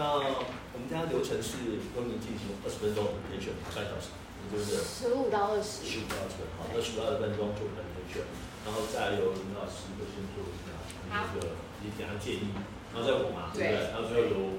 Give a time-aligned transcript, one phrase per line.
[0.00, 1.60] 那我们家流程是
[1.92, 5.84] 跟你进行二十分钟的培训，半小时，也就是十五到二十。
[5.84, 8.24] 十五到二十，好，那十五到二十分钟做培训，
[8.64, 10.72] 然后再由林老师会先做一下
[11.12, 11.52] 那个
[11.84, 12.56] 你给他建议，
[12.88, 13.92] 然后再我嘛，对不对？
[13.92, 14.56] 然后最后由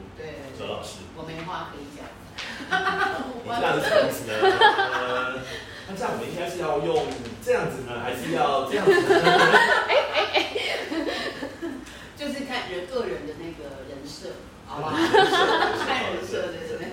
[0.54, 1.10] 哲老师。
[1.18, 2.06] 我没话可以讲。
[3.42, 4.38] 你这样是什么意思呢？
[4.46, 5.42] 呃，
[5.90, 7.10] 那这样我们应该是要用
[7.42, 9.26] 这样子呢，还是要这样子呢？
[9.90, 10.38] 哎哎哎，
[12.14, 14.38] 就是看人个人的那个人设，
[14.72, 14.96] 好吧？
[14.96, 16.88] 看人设，对对对。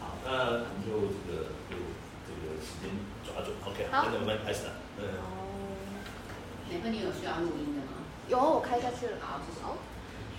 [0.00, 1.76] 好，那我们就这个就
[2.24, 2.88] 这个时间
[3.22, 4.72] 抓准，OK，好，那我们开始了。
[4.96, 5.04] 嗯。
[5.20, 5.36] 哦。
[6.72, 8.00] 哪个你有需要录音的吗？
[8.28, 9.16] 有，我开下去了。
[9.20, 9.60] 好，谢谢。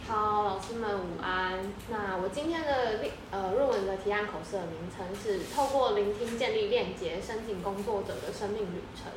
[0.10, 1.60] 好，老师们午安。
[1.92, 9.14] 那我今天的呃论文的提案口试的名称是透过聆听建立链接，申请工作者的生命旅程。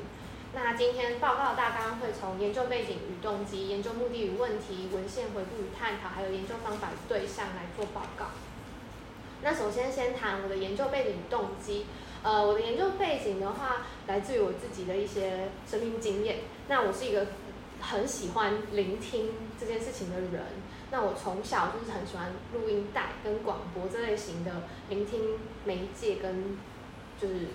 [0.54, 8.26] 那今天报告大纲会从研究背景与动机、研究目的与问题、文献回顾与探讨，还有研究方法与对象来做报告。
[9.42, 11.86] 那首先先谈我的研究背景与动机。
[12.22, 16.40] 呃，我的研究背景的话，来自于我自己的一些生命经验。
[16.68, 17.28] 那我是一个
[17.80, 20.44] 很喜欢聆听这件事情的人。
[20.90, 24.52] 那我从小就是很喜欢录音带跟广播这类型的
[24.90, 26.58] 聆听媒介跟
[27.20, 27.46] 就是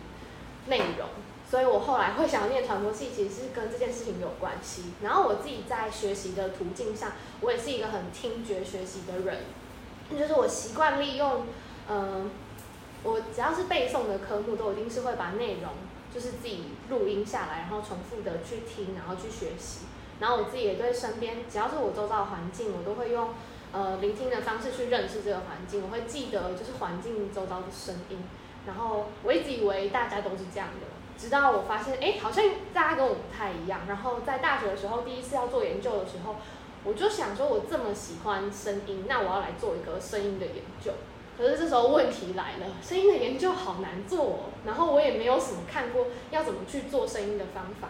[0.66, 1.07] 内容，
[1.50, 4.92] 所以我后来会想要念传播系，其实是跟这件事情有关系。
[5.02, 9.38] 然后我自己在学习的途径上，我也是一个很听觉学习的人，
[10.12, 11.45] 就是我习惯利用，
[11.88, 12.30] 嗯、呃，
[13.03, 15.72] 我只要是背诵的科目，都一定是会把内容
[16.14, 19.86] 就是自己录音下来，然后重复的去听，然后去学习。
[20.20, 23.30] 然后我自己也对身边，只要是我周遭的环境，我都会用
[23.72, 25.84] 呃聆听的方式去认识这个环境。
[25.84, 28.18] 我会记得就是环境周遭的声音。
[28.66, 33.81] 然后我一直以为大家都是这样的，直到我发现，哎，好像大家跟我不太一样。
[33.87, 36.35] 然后在大学的时候，第一次要做研究的时候，
[36.83, 40.91] 我就想说，我这么喜欢声音，那我要来做一个声音的研究。
[41.38, 44.39] 可是这时候问题来了，声音的研究好难做哦。
[44.66, 47.89] 然后我也没有什么看过要怎么去做声音的方法。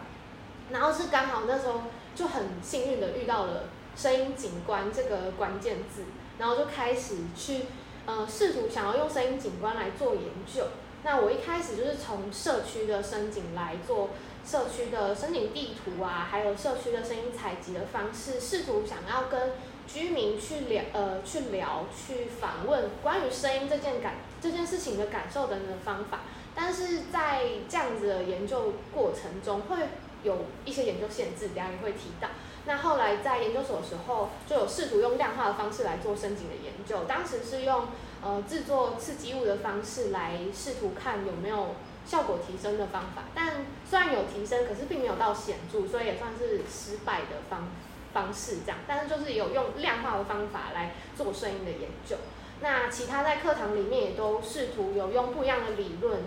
[0.70, 1.82] 然后是刚好那时候。
[2.18, 6.02] 就很幸运的遇到了声音景观这个关键字，
[6.40, 7.66] 然后就开始去
[8.08, 10.64] 呃试图想要用声音景观来做研究。
[11.08, 14.10] 那我一开始就是从社区的声景来做
[14.46, 19.54] 社区的声景地图啊，还有社区的声音采集的方式，试图想要跟
[19.88, 26.20] 居民去聊呃去聊去访问关于声音这件感这件事情的感受等等的方法。
[26.54, 29.78] 但是在这样子的研究过程中会。
[30.24, 32.28] 有一些研究限制，等下也会提到。
[32.66, 37.06] 那后来在研究所的时候，就有试图用量化的方式来做声景的研究。
[37.08, 37.86] 当时是用
[38.28, 43.24] 呃制作刺激物的方式来试图看有没有效果提升的方法。
[43.34, 47.70] 但虽然有提升，可是并没有到显著，所以也算是失败的方
[48.12, 48.80] 方式这样。
[48.86, 52.18] 但是就是有用量化的方法来做声音的研究。
[52.60, 56.24] 那其他在课堂里面也都试图有用不一样的理论。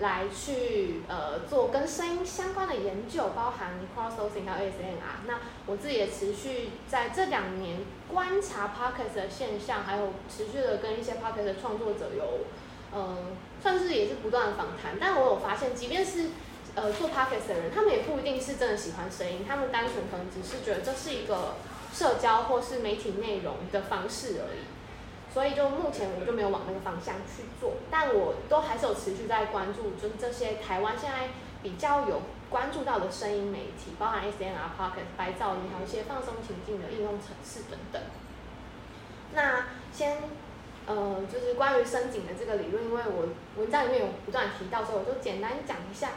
[0.00, 5.26] 来去呃做跟声音相关的研究，包含 crowdsourcing 和 ASMR。
[5.26, 7.80] 那我自己也持续在这两年
[8.12, 12.46] 观察 podcast 的现象，还有持续的跟一些 podcast 的创作者有
[12.92, 13.16] 呃
[13.62, 14.96] 算是也是不断的访谈。
[15.00, 16.30] 但我有发现，即便是
[16.74, 21.56] 呃做 podcast 的人，他们也不一定是真的喜欢声音，他们单纯可能只是觉得这是一个
[21.92, 24.60] 社交或是媒体内容的方式而已。
[25.32, 31.28] 所以就目前我就没有往那个方向去做，但我都还是有持续在关注，就是这些台湾现在
[31.62, 38.00] 比较有关注到的声音媒体，包含 ASMR、Pocket、白噪音，还有一些放松情境的应用程式等等。
[39.34, 40.18] 那先
[40.86, 43.28] 呃，就是关于深井的这个理论，因为我
[43.60, 46.10] 文章里面有不断提到，所以我就简单讲一下。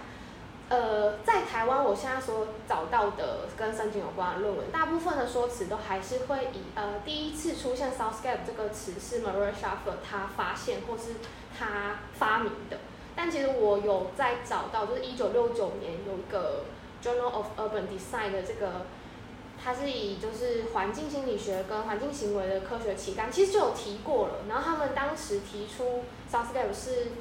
[0.70, 11.16] 呃，在台湾，我现在所找到的跟深井有关的论文，大部分的说辞都还是会以呃第一次出现 soundscape 这个词是 Murray Schafer 他发现或是
[11.60, 12.78] 他发明的。
[13.16, 16.66] 但其实我有在找到，就是一九六九年有一个
[17.04, 18.86] Journal of Urban Design 的这个，
[19.64, 24.34] 它是以就是环境心理学跟环境行为的科学期刊，其实就有提过了。
[24.50, 27.12] 然后他们当时提出 soundscape 是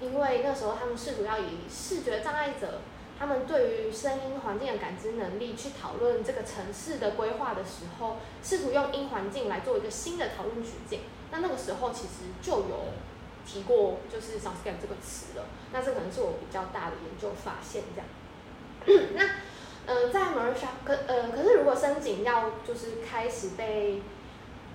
[0.00, 2.80] 因为那时候他们试图要以视觉障碍者。
[3.18, 11.00] 他们对于声音环境的感知能力去讨论这个城市的规划的时候，试图用音环境来做一个新的讨论举件。
[11.30, 12.94] 那那个时候其实就有
[13.46, 15.44] 提过，就是 soundscape 这个词了。
[15.72, 18.06] 那这可能是我比较大的研究发现，这样。
[19.14, 19.24] 那
[19.86, 24.02] 呃，在 m a r s h a 可呃，可是如果声景要就是开始被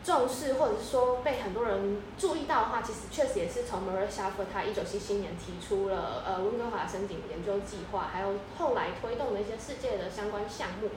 [0.03, 10.89] 重视，或者是说被很多人注意到的话，其实确实也是从 Murray Schafer 他一九七七年提出了呃温哥华声景研究计划，还有后来推动的一些世界的相关项目，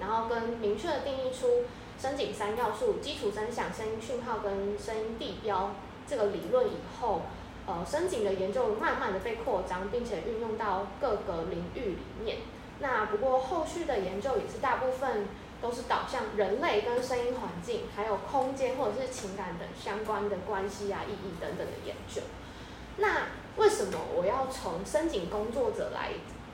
[0.00, 1.64] 然后跟明确的定义出
[2.00, 5.72] 声景三要素：基础声响、声音讯号跟声音地标
[6.06, 7.22] 这个理论以后，
[7.66, 12.38] 呃，声景的研究慢慢的被扩张，并且运用到各个领域里面。
[12.78, 15.26] 那不过后续的研究也是大部分
[15.62, 22.22] 都是导向人类跟声音环境，还有空间或者是情感等相关的关系啊、意义等等的研究。
[22.98, 26.10] 那为什么我要从声景工作者来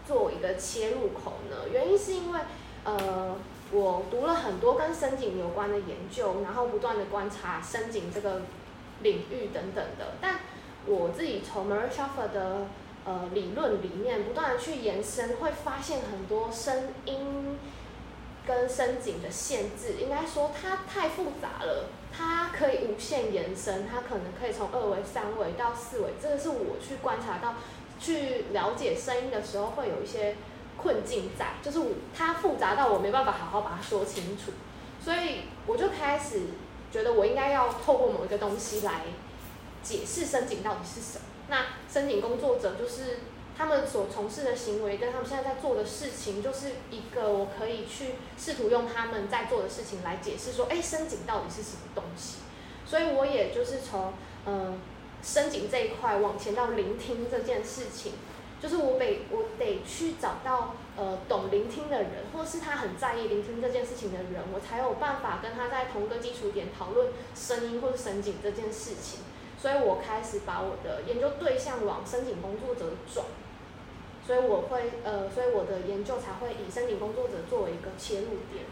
[0.06, 1.68] 做一个切入口呢？
[1.72, 2.40] 原因是因为，
[2.84, 3.36] 呃，
[3.72, 8.42] 我读了很多跟声景有关的研究，然后不断的观察声景这个
[9.02, 10.14] 领域等等的。
[10.20, 10.40] 但
[10.86, 12.66] 我自己从 Murray Schafer 的
[13.04, 17.58] 呃理论里面不断的去延伸，会发现很多声音
[18.46, 21.90] 跟声景的限制，应该说它太复杂了。
[22.14, 27.54] 它可以无限延伸，它可能可以从二维、三维到四维，这个是我去观察到、
[27.98, 30.36] 去了解声音的时候会有一些
[30.76, 31.80] 困境在，就是
[32.14, 34.52] 它复杂到我没办法好好把它说清楚，
[35.02, 36.40] 所以我就开始
[36.92, 39.00] 觉得我应该要透过某一个东西来
[39.82, 41.24] 解释深井到底是什么。
[41.48, 43.18] 那深井工作者就是。
[43.54, 52.38] 他们所从事的行为跟他们现在在做的事情，就是一个我可以去试图用他们在做的事情来解释说，哎，深井到底是什么东西？
[52.86, 54.14] 所以我也就是从
[54.46, 54.80] 嗯
[55.22, 58.12] 深井这一块往前到聆听这件事情，
[58.62, 69.18] 就是我得我得去找到呃懂聆听的人，或是他很在意聆听这件事情的人，我才有办法跟他在同个基础点讨论声音或是声景这件事情。
[69.58, 73.26] 所以我开始把我的研究对象往声景工作者转。
[74.24, 78.64] 所以我会呃，所以我的研究才会以声景工作者作为一个切入点。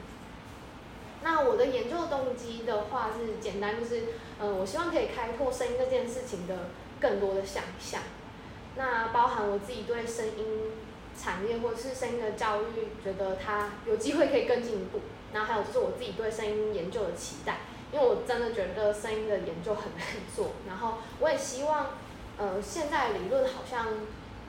[1.24, 4.04] 那我的研究动机的话是简单，就是
[4.38, 6.70] 呃，我希望可以开拓声音这件事情的
[7.00, 8.00] 更多的想象。
[8.76, 10.72] 那包含我自己对声音
[11.18, 15.00] 产业或者是声音的教育，觉得它有机会可以更进一步。
[15.32, 17.58] 然后还有就是我自己对声音研究的期待，
[17.92, 20.52] 因为我真的觉得声音的研究很难做。
[20.66, 21.86] 然后我也希望
[22.38, 23.86] 呃，现在理论好像。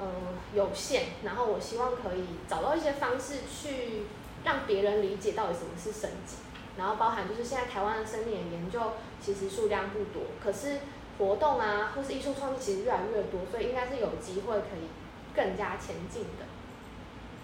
[0.03, 0.09] 嗯，
[0.56, 1.09] 有限。
[1.24, 4.01] 然后我希望可以找到一些方式去
[4.44, 6.39] 让别人理解到底什么是声景。
[6.75, 8.94] 然后包含就是现在台湾的声景研究
[9.24, 10.79] 其实数量不多，可是
[11.21, 14.89] 活动啊或是艺术创意其实越来越多，所以应该是有机会可以
[15.35, 16.45] 更加前进的。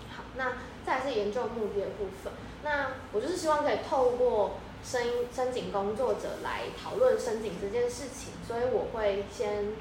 [0.10, 2.34] 好，那再来是研究目的的部分。
[2.64, 9.74] 那我就是希望可以透过声音声景工作者来讨论声景这件事情，所以我会先。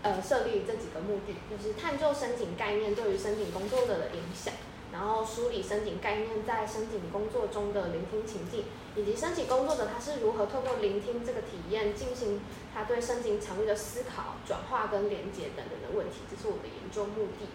[0.00, 4.54] 呃，设立这几个目的，就是探究声景概念对于声景工作者的影响，
[4.92, 8.62] 然后梳理声景概念在声景工作中的聆听情境，
[8.98, 12.40] 以及声景工作者他是如何透过聆听这个体验进行
[12.74, 17.46] 他对声景场域的思考、转化跟连接等等的问题，这是我的研究目的。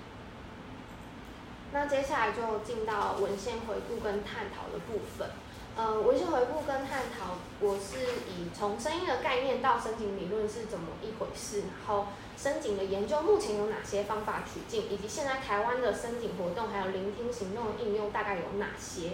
[1.73, 5.29] 那接下来就进到文献回顾跟探讨的部分。
[5.75, 7.97] 呃，文献回顾跟探讨，我是
[8.29, 12.07] 以从声音的概念到声景理论是怎么一回事，然后。
[12.35, 19.11] 声景的研究目前有哪些方法取径，以及现在台湾的声景活动还有聆听行动应用大概有哪些？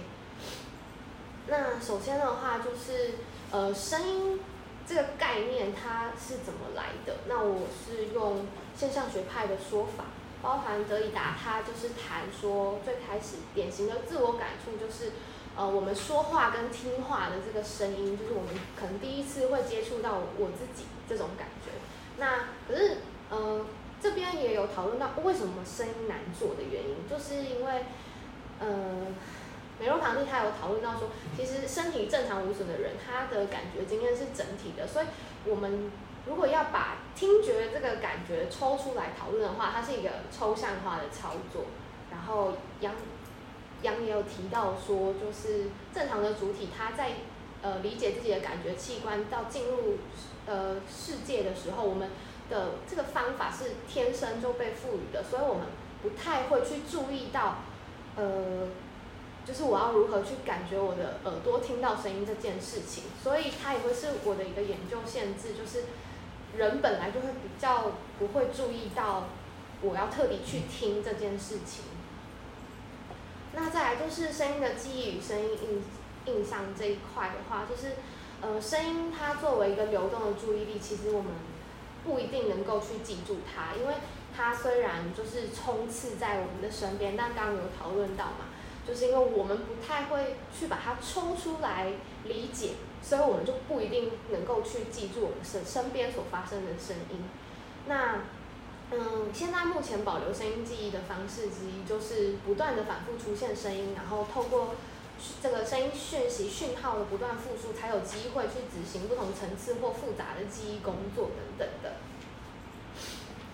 [1.50, 3.16] 那首先的话就是，
[3.52, 4.40] 呃，声音
[4.88, 7.18] 这个概念它是怎么来的？
[7.28, 10.06] 那我是用现象学派的说法，
[10.42, 15.12] 包含德里达，他就是谈说最开始典型的自我感触就是，
[15.56, 21.72] 呃，我们说话跟听话的这个声音，就是我们可能第一次会接触到我自己这种感觉。
[22.18, 22.98] 那可是。
[23.32, 23.64] 呃，
[24.02, 27.86] 这边也有讨论到为什么声音难做的原因，就是因为，
[28.60, 29.06] 呃，
[29.80, 35.06] 美洛堂弟他有讨论到说，其实身体正常无损的人，他的感觉经验是整体的，所以
[35.46, 35.92] 我们
[36.26, 41.64] 如果要把听觉这个感觉抽出来讨论的话，它是一个抽象化的操作。
[42.12, 42.94] 然后杨
[43.82, 47.12] 杨也有提到说，就是正常的主体他在
[47.62, 49.98] 呃理解自己的感觉器官到进入
[50.46, 52.10] 呃世界的时候，我们。
[52.50, 55.66] 的这个方法是天生就被赋予的，所以我们
[56.02, 57.58] 不太会去注意到，
[58.16, 58.68] 呃，
[59.50, 65.86] 就是我要如何去感觉我的耳朵听到声音这件事情，所以它也会是我的一个研究限制，就是
[66.56, 69.24] 人本来就会比较不会注意到
[69.82, 71.86] 我要特地去听这件事情。
[73.54, 75.50] 那再来就是声音的记忆与声音
[76.26, 77.96] 印印象这一块的话，就是
[78.42, 81.32] 呃，声音它作为一个流动的注意力，其实我们。
[82.02, 83.96] 不一定能够去记住它，因为
[84.36, 88.48] 它虽然就是充斥在我们的身边，但刚刚有讨论到嘛，
[88.90, 91.94] 就是因为我们不太会去把它抽出来
[92.24, 92.72] 理解，
[93.04, 97.24] 所以我们就不一定能够去记住我们身身边所发生的声音。
[97.86, 98.22] 那
[98.92, 104.74] 嗯，现在目前保留声音记忆的方式之一，就是不断的反复出现声音，然后透过
[105.44, 111.98] 这个声音讯息讯号的不断复述，才有机会去执行不同层次或复杂的记忆工作等等的。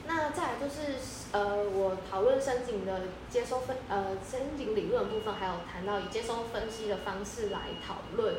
[0.08, 1.00] 那再来就是
[1.32, 8.36] 呃，我讨论声景的接收分呃声景理论部分，还有谈到以接收分析的方式来讨论。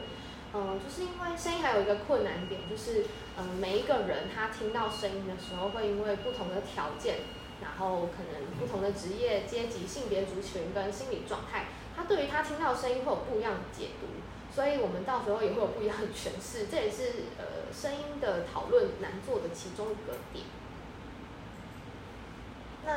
[0.55, 3.05] 嗯，就是因为声音还有一个困难点，就是
[3.37, 7.17] 嗯，每一个人他听到声音的时候，会因为不同的条件，
[7.61, 14.07] 然后可能不同的职业、阶级、性别族群跟心理状态，他对于他听到声音会有不一样的解读，
[14.55, 20.47] 所以我们到时候也会有不一样的诠释，这也是呃声音的讨论难做的其中一个点。
[22.87, 22.93] 那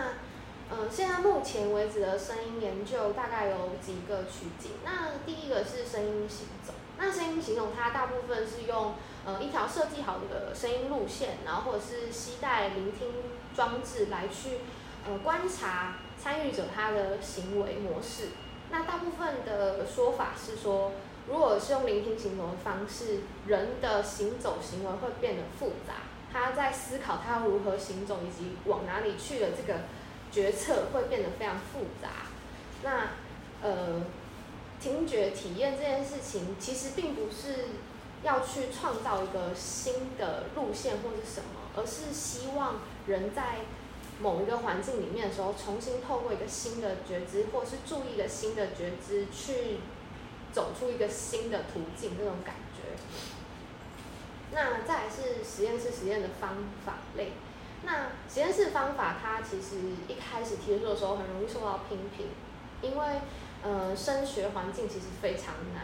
[0.71, 6.73] 嗯，现在目前为止的声音研究大概有几个取景，那第一个是声音行走。
[6.99, 8.93] 那声音行走，它大部分是用
[9.25, 13.07] 呃一条设计好的声音路线，然后或者是携带聆听
[13.55, 14.59] 装置来去
[15.07, 18.27] 呃观察参与者他的行为模式。
[18.69, 20.91] 那大部分的说法是说，
[21.27, 25.93] 如果是用聆听行走的方式，人的行走行为会变得复杂，
[26.31, 29.81] 他在思考他如何行走以及往哪里去的这个
[30.31, 32.09] 决策会变得非常复杂。
[32.83, 33.09] 那
[33.61, 34.03] 呃。
[34.81, 37.65] 听觉体验这件事情，其实并不是
[38.23, 43.57] 要去创造一个新的路线或是什么，而是希望人在
[44.21, 49.79] 某一个环境里面的时候，重新透过一个新的觉知，或是注意一个新的觉知，去
[50.53, 52.95] 走出一个新的途径，这种感觉。
[54.51, 57.33] 那再来是实验室实验的方法类。
[57.83, 59.77] 那实验室方法，它其实
[60.07, 62.27] 一开始提出的时候，很容易受到批评，
[62.81, 63.05] 因为。
[63.61, 65.83] 呃，声学环境其实非常难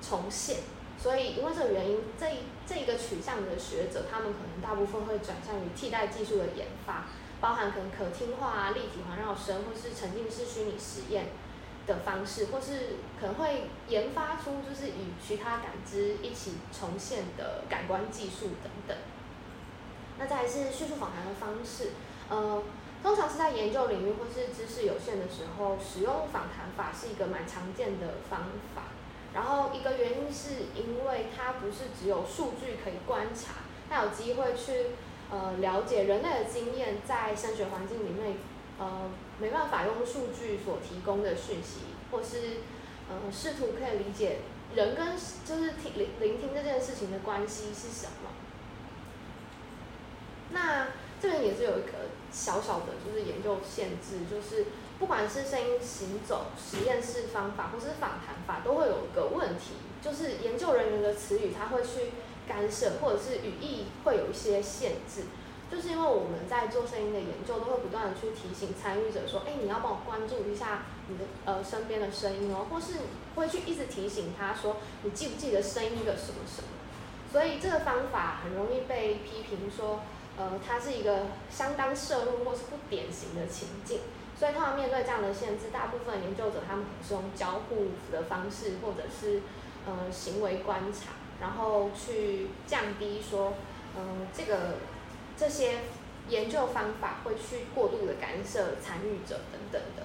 [0.00, 0.60] 重现，
[0.98, 7.08] 所以因为这个原因，这一这一个取向的学者，他们可能大部分会转向于替代技术的研发，
[7.42, 11.26] 包含可能可听化啊、立体环绕声，或是沉浸式虚拟实验
[11.86, 18.96] 的方式，或是可能会研发出就是与其他感知一起重现的感官技术等等。
[20.18, 21.90] 那再来是叙述访谈的方式，
[22.28, 22.62] 呃。
[23.02, 28.42] 通常是在研究领域或是知识有限的时候，使用访谈法是一个蛮常见的方
[28.76, 28.82] 法。
[29.34, 33.54] 然后一个原因是因为它不是只有数据可以观察，
[33.90, 34.90] 它有机会去
[35.32, 38.36] 呃了解人类的经验在声学环境里面
[38.82, 42.62] 呃没办法用数据所提供的讯息，或是
[43.08, 44.38] 呃试图可以理解
[44.74, 48.30] 人跟就是听聆聆听这件事情的关系是什么。
[50.50, 50.88] 那
[51.20, 51.92] 这边也是有一个。
[52.34, 54.64] 小小的，就是研究限制，就是
[54.98, 62.12] 不管是声音行走实验室方法，或是访谈法，都会有一个问题，就是研究人员的词语他会去
[62.48, 65.24] 干涉，或者是语义会有一些限制，
[65.72, 72.98] 就是因为我们在做声音的研究，都会不断的去提醒参与者说，哎，你要帮我关注一下你的呃身边的声音哦，或是
[73.36, 76.68] 会去一直提醒他说，你记不记得声音的什么什么，
[77.32, 80.00] 所以这个方法很容易被批评说。
[80.34, 84.00] 呃，它是一个相当摄入或是不典型的情境，
[84.34, 89.42] 所以他们面对这样的限制，大部分研究者他们可是用交互的方式，或者是
[89.86, 93.52] 呃行为观察，然后去降低说，
[93.94, 94.76] 嗯、呃，这个
[95.36, 95.78] 这些
[96.28, 100.04] 研究方法会去过度的干涉参与者等等的。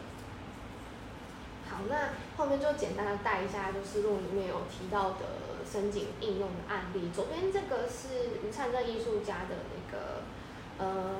[1.70, 5.48] 好，那后面就简单的带一下，就是论里面有提到的。
[5.70, 10.24] 声景应用的案例，左边这个是吴灿正艺术家的那个
[10.78, 11.18] 呃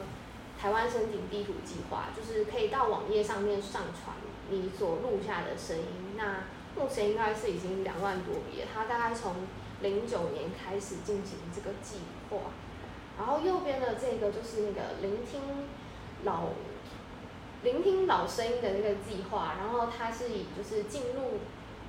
[0.58, 4.16] 台湾声景地图计划，就是可以到网页上面上传
[4.50, 6.16] 你所录下的声音。
[6.16, 6.46] 那
[6.82, 9.36] 目前应该是已经两万多笔，他大概从
[9.82, 11.98] 零九年开始进行这个计
[12.30, 12.38] 划。
[13.18, 15.42] 然后右边的这个就是那个聆听
[16.24, 16.50] 老
[17.64, 21.40] 聆听老声音的那个计划，然后它是以就是进入。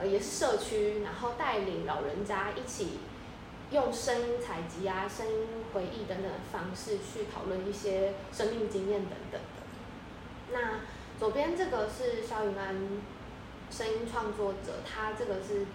[0.01, 3.01] 呃，也是社区，然后带领老人家一起
[3.73, 10.53] 用声音采集啊、声音回忆等等方式去讨论一些生命经验等等的。
[10.53, 10.83] 那
[11.19, 12.77] 左边这个是萧云安
[13.73, 15.67] 声音创作者，他这个是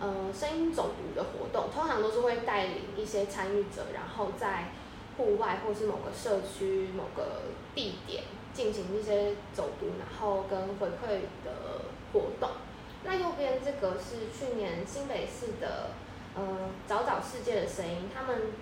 [0.00, 4.72] 呃声音走读的活动，通常都是会带领一些参与者，然后在
[5.16, 7.42] 户外或是某个社区、某个
[7.74, 12.50] 地点进行一些走读，然后跟回馈的活动。
[13.04, 15.90] 那右边这个是去年新北市的，
[16.34, 18.52] 呃，找找世界的声音，他们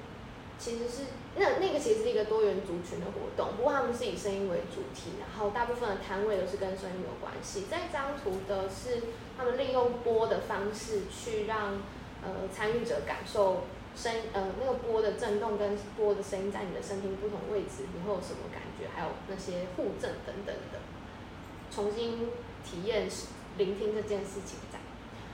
[0.58, 1.04] 其实是
[1.38, 7.64] 那那个其实是一个多元族群的活动，不过他们是以声音为主题，然后大部分的摊位都是跟声音有关系。
[7.70, 9.02] 这张图的是
[9.36, 11.82] 他们利用波的方式去让
[12.22, 13.64] 呃参与者感受
[13.94, 20.80] 声呃那个波的震动跟波的声音在你的身体不同位置你会有什么感觉，还有那些互震等等的，
[21.70, 22.28] 重新
[22.64, 23.08] 体验。
[23.58, 24.78] 聆听这件事情在，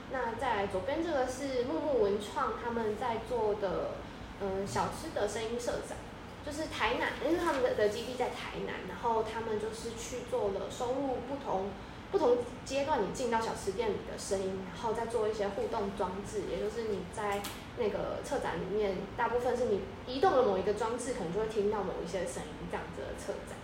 [0.09, 3.95] 那再来左边这个是木木文创他们在做的，
[4.43, 5.97] 嗯，小吃的声音社展，
[6.45, 11.69] 就是台南，因为他们的的基地在台南，然后他们就是去做了收录不同
[12.11, 17.41] 不同阶段你进到小吃店里的声音，然后再做一些互动装置，也就是你在
[17.77, 23.55] 那个策展里面，大部分是你移动了某一个装置，可能就会听到某一些声音这样子的策展。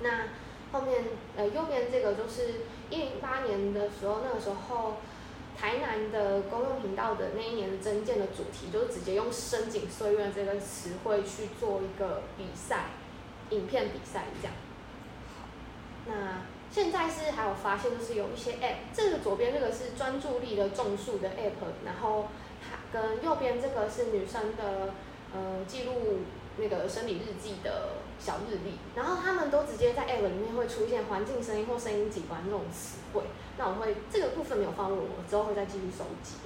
[0.00, 0.28] 那
[0.72, 1.04] 后面
[1.36, 4.96] 呃右边这个就是一零八年的时候，那个时候
[5.62, 12.86] 台南的公用频道的那一年的征件的主题，就是直接用“深井岁月”这个词汇去做一个比赛，
[13.50, 14.56] 影片比赛这样。
[16.08, 22.26] 那现在是还有发现，就是有一些 App，这个左边这个是专注力的种树的 App，然后
[22.60, 24.94] 它跟右边这个是女生的
[25.32, 25.92] 呃记录
[26.56, 28.01] 那个生理日记的。
[28.24, 33.24] 小日历，然后他们都直接在 App 里面会出现环境声音或声音景观这种词汇。
[33.58, 36.36] 那我会这个部分没有放入，我之后会再继续收集。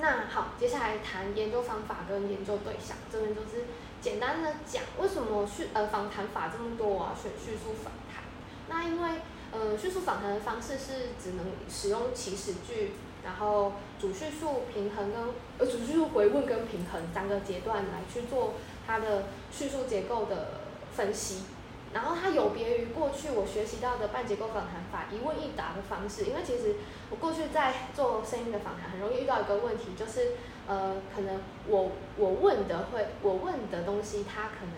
[0.00, 3.64] 那好，接下来谈研究方法跟研究对象，这边就是
[4.00, 8.22] 简单的讲为什么叙呃访谈法这么多，啊选叙述访谈。
[8.68, 12.92] 那因为呃叙述访谈的方式是只能使用祈使句，
[13.24, 15.22] 然后主叙述平衡跟
[15.58, 18.54] 呃主叙述回问跟平衡三个阶段来去做。
[18.86, 20.60] 它的叙述结构的
[20.94, 21.44] 分析，
[21.92, 26.76] 然后它有别于过去我学习到的半结构访谈法一问一答的方式，因为其实
[27.10, 30.32] 我过去在做声音的访谈，很容易遇到一个问题，就是
[30.66, 34.74] 呃，可能我我问的会我问的东西，它可能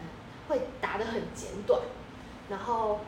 [0.48, 1.80] 会答得很简短，
[2.48, 3.00] 然后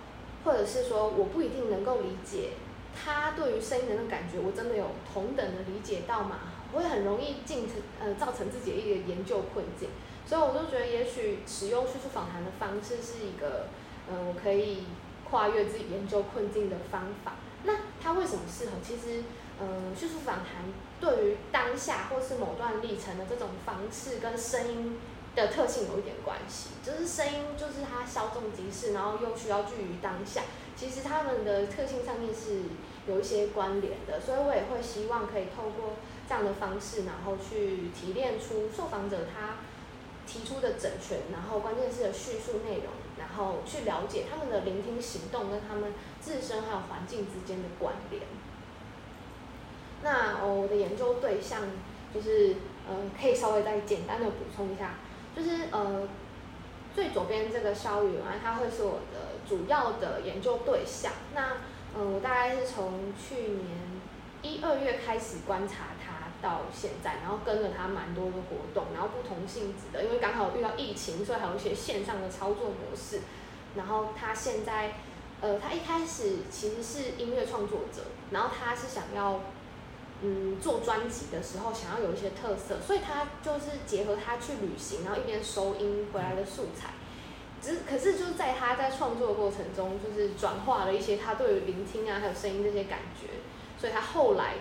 [0.44, 2.50] 或者是说我不一定能够理解
[2.94, 6.40] 他对于声音的那种感觉，我真的有同等的理解到吗？
[6.72, 9.88] 我会很容易进成呃造成自己的一个研究困境。
[10.28, 13.68] 所以我就觉得，也许使用叙述访谈的方式是一个，
[14.10, 14.84] 嗯，我可以
[15.30, 17.36] 跨越自己研究困境的方法。
[17.64, 18.72] 那它为什么适合？
[18.84, 19.24] 其实，
[19.58, 20.70] 嗯，叙述访谈
[21.00, 24.98] 对于当下或是某段历程的这种方式跟声音
[25.34, 26.72] 的特性有一点关系。
[26.84, 30.42] 就是声音就是它稍纵即逝，然后又需要具于当下。
[30.76, 32.64] 其实它们的特性上面是
[33.06, 34.20] 有一些关联的。
[34.20, 35.94] 所以我也会希望可以透过
[36.28, 39.56] 这样的方式，然后去提炼出受访者他。
[40.28, 48.22] 提出的整全，然后关键是的叙述内容，然后去了解他们的聆听行动跟他们自身还有环境之间的关联。
[50.02, 51.62] 那，我的研究对象
[52.14, 54.96] 就是呃，可以稍微再简单的补充一下，
[55.34, 56.06] 就是呃，
[56.94, 61.10] 最左边这个萧宇文，他会是我的主要的研究对象。
[61.34, 61.54] 那
[61.96, 63.78] 嗯、呃，我大概是从去年
[64.42, 65.86] 一二月开始观察。
[66.40, 73.20] 到现在，然后跟了他蛮多的活动，然后不同性质的，因为刚好遇到疫情，所以还有一些线上的操作模式。
[73.74, 74.94] 然后他现在，
[75.40, 79.40] 呃，他一开始其实是音乐创作者，然后他是想要，
[80.22, 86.90] 嗯，做专辑的时候想要有一些特色，所以他就是结合他去旅行，然后一边收音回来的素材。
[87.60, 93.28] 只可是就在他在创作的过程中，就是转化了一些他对于聆听啊还有声音这些感觉，
[93.76, 94.54] 所以他后来。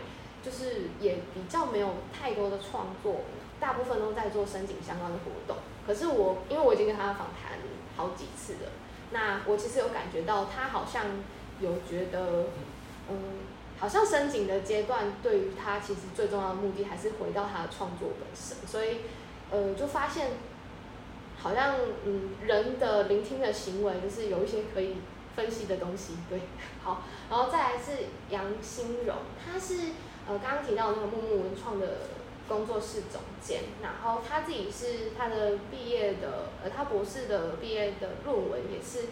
[0.43, 3.21] 就是也比较没有太多的创作，
[3.59, 5.57] 大部分都在做深井相关的活动。
[5.85, 7.57] 可是我因为我已经跟他访谈
[7.95, 8.71] 好几次了，
[9.11, 11.05] 那我其实有感觉到他好像
[11.59, 12.45] 有觉得，
[13.09, 13.17] 嗯，
[13.79, 18.57] 好像深井的阶段对于他其实最重要的目的还是回到他的创作本身。
[18.67, 18.99] 所以，
[19.49, 20.31] 呃，就发现
[21.37, 24.97] 好像嗯人的聆听的行为就是有一些可以
[25.35, 26.17] 分析的东西。
[26.29, 26.41] 对，
[26.83, 29.75] 好，然后再来是杨新荣，他是。
[30.27, 31.87] 呃，刚刚提到那个木木文创的
[32.49, 39.07] 工作室总监，然后他自己是他的毕业的，呃，他博士的毕业的论文也是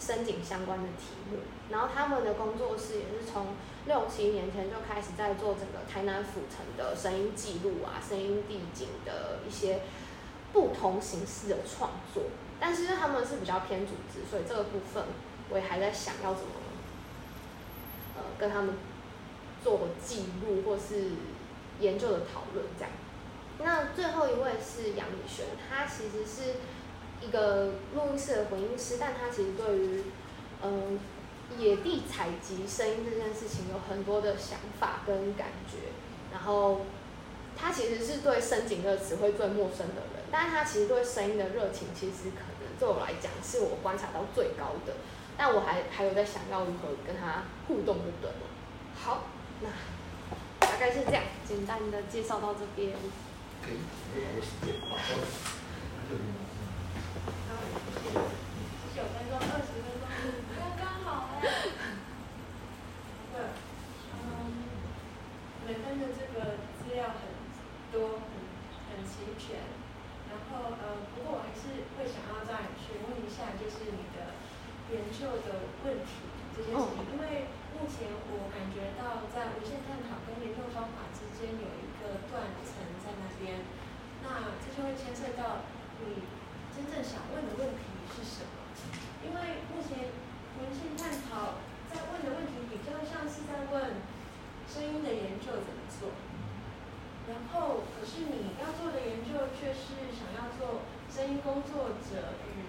[0.00, 1.38] 声景相关的题目，
[1.70, 3.48] 然后他们的工作室也是从
[3.86, 9.80] 六七年前就开始在做整个台南府城的声音记录啊、声音地景的一些
[10.54, 12.22] 不同形式的创作，
[12.58, 15.04] 但是他们是比较偏组织，所以这个部分
[15.50, 16.50] 我也还在想要怎么，
[18.16, 18.74] 呃，跟他们。
[19.66, 21.10] 做记录或是
[21.80, 22.92] 研究的讨论，这样。
[23.58, 26.60] 那最后一位是杨宇轩，他其实是
[27.20, 30.04] 一个录音室的混音师，但他其实对于
[30.62, 31.00] 嗯
[31.58, 35.78] 野地采集声音这件事情有很多的想法跟感觉。
[36.32, 36.82] 然后
[37.56, 44.92] 他其实是对声景这个词汇最陌生的人，但是他其实对声音的热情，其实可能对我来讲是我观察到最高的。
[45.36, 48.46] 但我还还有在想要如何跟他互动，就对了。
[48.94, 49.24] 好。
[49.62, 49.68] 那
[50.66, 52.92] 大概是这样，简单的介绍到这边。
[53.62, 53.78] 可以，
[54.14, 54.74] 没有时间。
[59.12, 60.04] 分钟，二十分钟，
[60.56, 61.42] 刚刚好哎。
[63.32, 63.36] 对，
[64.14, 64.64] 嗯，
[66.32, 67.20] 的资料很
[67.92, 68.32] 多，很
[68.88, 69.56] 很齐全。
[70.30, 70.82] 然后呃，
[71.14, 74.36] 不过我还是会想要再询问一下，就是你的
[74.92, 75.48] 研究的
[75.84, 76.24] 问题
[76.56, 77.55] 这些事情，因为目
[77.96, 83.64] 前我感觉到在无限探讨跟研究方法之间有一个断层在那边，
[84.20, 85.64] 那这就会牵涉到
[86.04, 86.28] 你
[86.76, 88.68] 真正想问的问题是什么？
[89.24, 90.12] 因为目前
[90.60, 94.04] 无限探讨在问的问题比较像是在问
[94.68, 96.12] 声音的研究怎么做。
[97.32, 102.60] 然后，可是你要做的研究却是想要做声音工作者与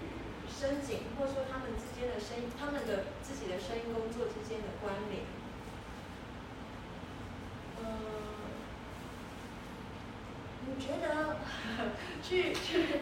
[0.48, 5.26] 声景，或者说他们间的声音，他们的自己的声音工作之间的关联。
[7.82, 7.84] 嗯，
[10.66, 11.36] 你觉得
[12.22, 13.00] 去去，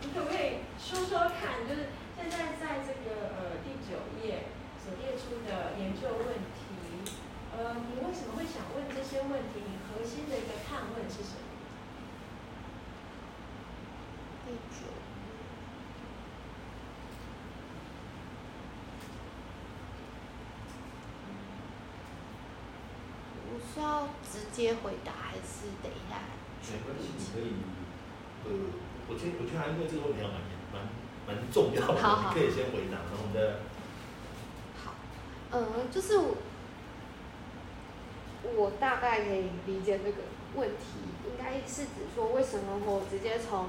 [0.00, 1.68] 你可不可以说说看？
[1.68, 4.48] 就是现在在这个呃第九页
[4.82, 7.12] 所列出的研究问题，
[7.56, 9.60] 呃，你为什么会想问这些问题？
[9.92, 11.44] 核心的一个探问是什么？
[14.46, 14.86] 第九，
[23.80, 26.20] 要直接回答还是等一下？
[26.70, 27.54] 没关系，你可以。
[28.44, 28.50] 呃，
[29.08, 30.30] 我觉我觉得因为这个问题蛮
[30.72, 30.86] 蛮
[31.26, 33.58] 蛮重要的，好好，你可以先回答，然后我们再。
[34.84, 34.94] 好，
[35.52, 36.36] 嗯、呃，就是我。
[38.56, 40.22] 我大概可以理解这个
[40.54, 43.68] 问题，应该是指说为什么我直接从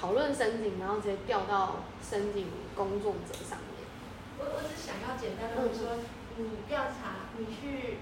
[0.00, 3.82] 讨论申请，然后直接调到申请工作者上面。
[4.38, 5.98] 我我只想要简单的说，
[6.36, 7.98] 你调查，你去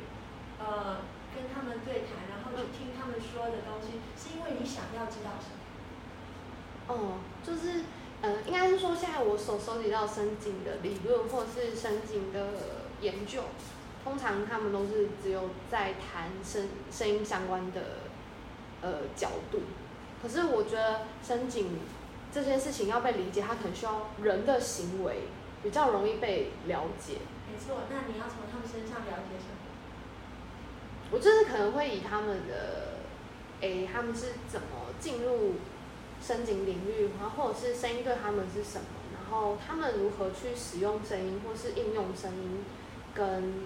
[0.58, 0.98] 呃
[1.34, 5.58] 跟他们对谈，然后去听他们说的东西，是因为你想要知道什么？
[6.86, 7.84] 哦、嗯，就是
[8.22, 12.46] 呃，应该是说现在我所收集到深井的理论，或是深井的
[13.00, 13.42] 研究。
[14.04, 17.80] 通常他们都是只有在谈声声音相关的
[18.82, 19.62] 呃角度，
[20.22, 21.78] 可是我觉得深井
[22.30, 25.28] 这件事情要被理解，它可能需要人的行为
[25.62, 27.16] 比较容易被了解。
[27.50, 29.63] 没错，那你要从他们身上了解什么？
[31.14, 32.98] 我就是可能会以他们的，
[33.60, 34.66] 诶，他们是怎么
[34.98, 35.54] 进入
[36.20, 42.64] 声景领域，然后或者是声音对他们是什么，然后他们如何去使用声音，或是应用声音
[43.14, 43.64] 跟。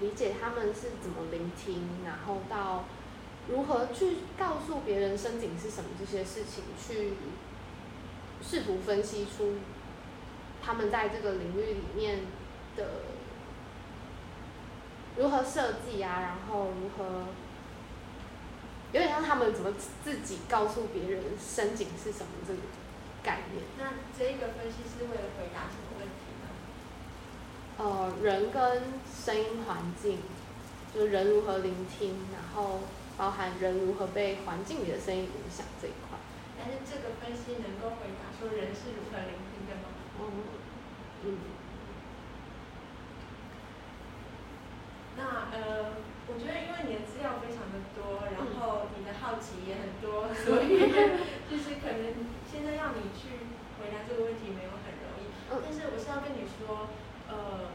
[0.00, 2.84] 理解他们是怎么聆听，然后到
[3.48, 7.12] 如何去告诉别人声景是什么这些事情，去
[8.42, 9.52] 试图分析出
[10.60, 12.22] 他们在这个领域里面
[12.76, 12.84] 的
[15.16, 17.26] 如何设计啊，然后如何
[18.92, 19.72] 有点像他们怎么
[20.02, 22.60] 自己告诉别人声景是什么这个
[23.22, 23.62] 概念。
[23.78, 26.46] 那这个分析是为了回答什么问题呢？
[27.78, 30.18] 呃，人跟声音环境，
[30.94, 32.80] 就是人如何聆听，然后
[33.16, 36.18] 包含人如何被环境里的声音影响这一块。
[36.58, 39.88] 但是这个分析能够回答说人是如何聆听的吗？
[40.20, 40.22] 嗯
[41.24, 41.38] 嗯。
[45.16, 45.94] 那呃，
[46.26, 50.78] 我觉得因为你的资料非常的多，然后你的好奇也很多， 所以
[51.50, 53.46] 就是可能现在要你去
[53.78, 55.30] 回答这个问题没有很容易。
[55.62, 56.88] 但是我是要跟你说。
[57.24, 57.72] 呃，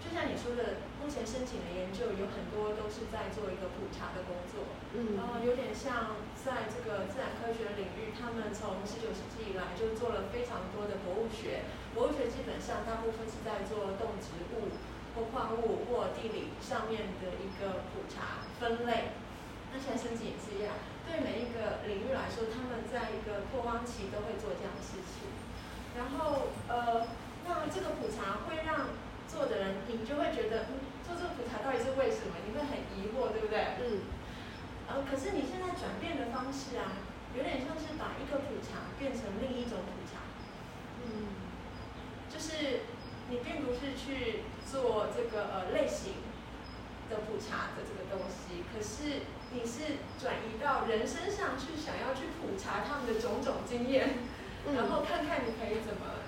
[0.00, 4.64] 就像你说的，目前申请的研究有很多都是在做一个普查的工作，
[4.96, 14.72] 嗯，然后有点像在这个自然科学领域，他们从十九世纪以来就做了非常多的博物学，博物学基本上大部分是在做动植物
[15.16, 19.16] 或矿物或地理上面的一个普查分类。
[19.72, 20.76] 那现在申请也是一样，
[21.08, 25.26] 对每一个领域来说，他们在一个拓荒期都会做这样的事情，
[25.96, 27.08] 然后呃。
[27.48, 28.90] 那这个普查会让
[29.30, 32.34] 做的人，你就会觉得，嗯，做这个普查到底是为什么？
[32.42, 33.78] 你会很疑惑，对不对？
[33.86, 34.02] 嗯。
[34.90, 36.98] 呃，可是你现在转变的方式啊，
[37.38, 40.26] 有点像是把一个普查变成另一种普查。
[41.06, 41.38] 嗯。
[42.26, 42.90] 就是
[43.30, 46.18] 你并不是去做这个呃类型
[47.08, 49.22] 的普查的这个东西，可是
[49.54, 54.18] 你是转移到人身上去，想要去普查他们的种种经验，
[54.74, 56.26] 然后看看你可以怎么。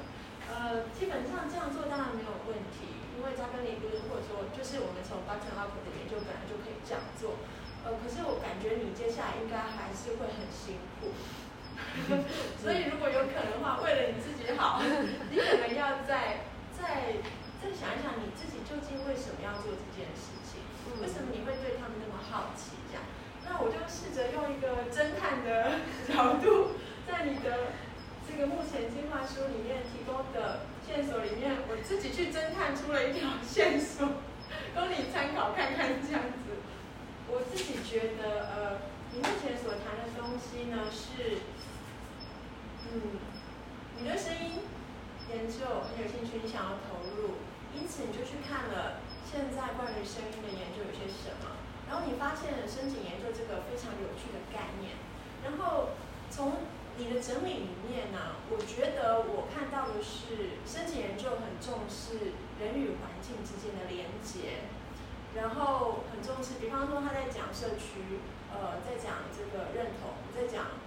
[0.49, 7.37] 呃，基本上这样做当然没有问题，因为扎根理论或者说就是我们从 bottom up 的研究本来就可以这样做。
[7.85, 11.13] 呃，可是我感觉你接下来应该还是会很辛苦，
[12.57, 14.81] 所以如果有可能的话，为了你自己好，
[15.31, 17.21] 你可能要再再
[17.61, 20.63] 再想一想你自己究竟为什么要做这件事情，
[21.03, 22.79] 为什么你会对他们那么好奇？
[22.89, 23.03] 这样，
[23.45, 27.75] 那我就试着用一个侦探的 角度，在你的。
[28.31, 34.07] 这个目前计划书里面提供的线索里面，我自己去侦探出了一条线索，
[34.75, 35.97] 供你参考看看。
[36.05, 36.61] 这样子，
[37.27, 38.79] 我自自己觉得，呃，
[39.13, 41.39] 你目前所谈的东西呢是，
[42.93, 43.19] 嗯，
[43.99, 44.61] 你对声音
[45.35, 47.35] 研究很有兴趣，你想要投入，
[47.75, 51.57] 因此你就去看了现在关于声音的研究有些什么，
[51.89, 54.97] 然后你发现了声景研究这个非常有趣的概念，
[55.45, 55.97] 然后
[56.31, 56.65] 从
[56.97, 64.67] 你的整理里面呢，我觉得我看到的是声景研究很重视人与环境之间的连接。
[65.37, 68.19] 然后很重视，比方说他在讲社区，
[68.51, 70.81] 呃，在讲这个认同，在讲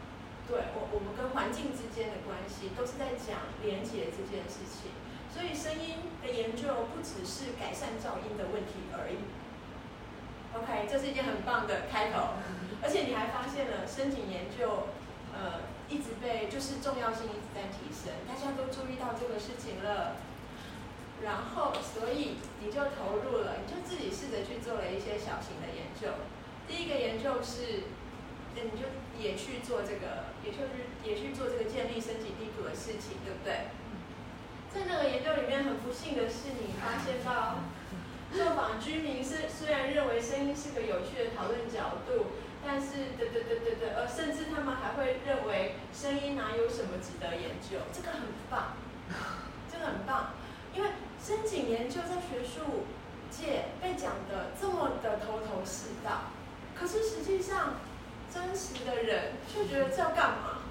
[0.49, 4.91] 对我我们跟环境之间的关系，都是在讲连接这件事情。
[5.33, 9.17] 所以声音的研究不只是改善噪音的问题而已。
[10.53, 12.35] OK，这是一件很棒的开头，
[12.83, 14.91] 而且你还发现了声景研究，
[15.31, 20.17] 呃，一直被就是重要性一直在提升，大家都注意到这个事情了。
[21.23, 26.19] 然后，所以你就投入了，你就自己试着去做了一些小型的研究。
[26.67, 27.87] 第一个研究是，
[28.55, 33.69] 你就也去做这个，也就是也去做这个建立声景地图的事情，对不对？
[34.73, 37.59] 在那个研究里面，很不幸的是，你发现到
[38.33, 42.27] 受访居民是虽然认为声音是个有趣的讨论角度，
[42.65, 47.77] 但是，对对对对对，呃，甚至他们还会认为声音哪有什么值得研究？
[47.91, 48.77] 这个很棒，
[49.71, 50.33] 这个很棒，
[50.75, 50.89] 因为。
[51.23, 52.87] 声景研究在学术
[53.29, 56.31] 界被讲得这么的头头是道，
[56.75, 57.75] 可是实际上
[58.33, 60.63] 真实的人却觉得这要干嘛？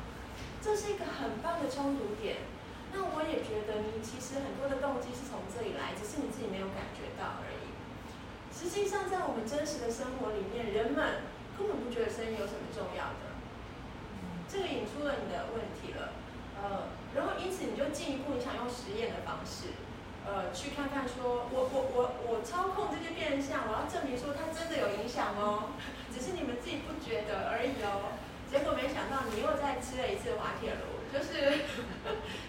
[0.60, 2.38] 这是一个很棒的冲突点。
[2.92, 7.70] 那我也觉得你其实很多的动机是从这里来，只是你自己没有感觉到而已。
[8.50, 11.24] 实际上，在我们真实的生活里面，人们
[11.57, 13.31] 根本不觉得声音有什么重要的。
[14.50, 16.12] 这个引出了你的问题了，
[16.59, 19.79] 呃，然后因此你就进一步你想用实验的方式。
[20.20, 21.98] 呃，去看看说，我我我
[22.29, 25.72] 我操控这些变相，我要证明说它真的有影响哦，
[26.12, 28.20] 只是你们自己不觉得而已哦。
[28.53, 31.64] 结果没想到你又再吃了一次滑铁卢，就是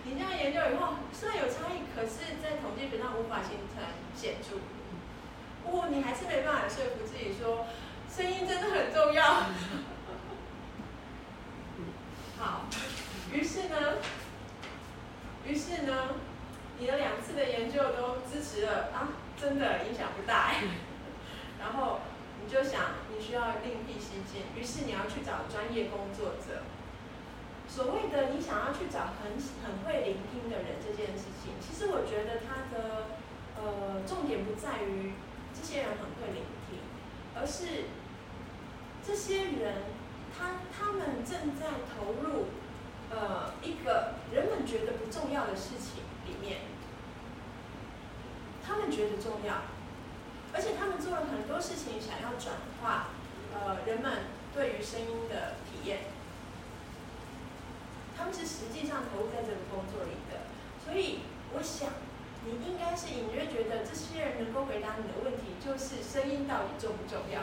[0.04, 3.84] 你这样研究以后，虽然有差异，可是在统计学上无法形成
[4.16, 4.58] 显著。
[5.64, 7.66] 不过你还是没办法说服自己说，
[8.10, 9.46] 声音真的很重要。
[12.38, 12.66] 好，
[13.32, 13.98] 于是呢，
[15.46, 16.16] 于是呢。
[16.80, 20.56] 你的两次的研究都支持了啊，真的影响不大。
[21.60, 22.00] 然后
[22.44, 26.64] 你就想，你需要另辟蹊径，于是你要去找专业工作者。
[27.74, 29.32] 所谓的你想要去找很
[29.64, 33.16] 很会聆听的人这件事情，其实我觉得它的
[33.56, 35.14] 呃重点不在于
[35.56, 36.80] 这些人很会聆听，
[37.34, 37.86] 而是
[39.02, 39.84] 这些人
[40.38, 42.48] 他他们正在投入
[43.10, 46.60] 呃一个人们觉得不重要的事情里面。
[48.62, 49.64] 他们觉得重要，
[50.54, 53.08] 而且他们做了很多事情，想要转化
[53.56, 56.11] 呃人们对于声音的体验。
[58.22, 60.46] 他们是实际上投入在这个工作里的，
[60.86, 61.22] 所以
[61.58, 61.90] 我想
[62.46, 67.42] 你应该是隐约觉得这些人能够回答你的问题，就是声音到底重不重要。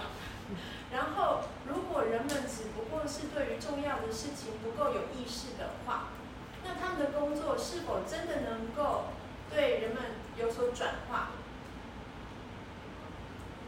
[0.93, 6.15] 然后，如果人们只不过是对于重要的事情不够有意识的话，
[6.63, 9.07] 那他们的工作是否真的能够
[9.51, 11.31] 对人们有所转化，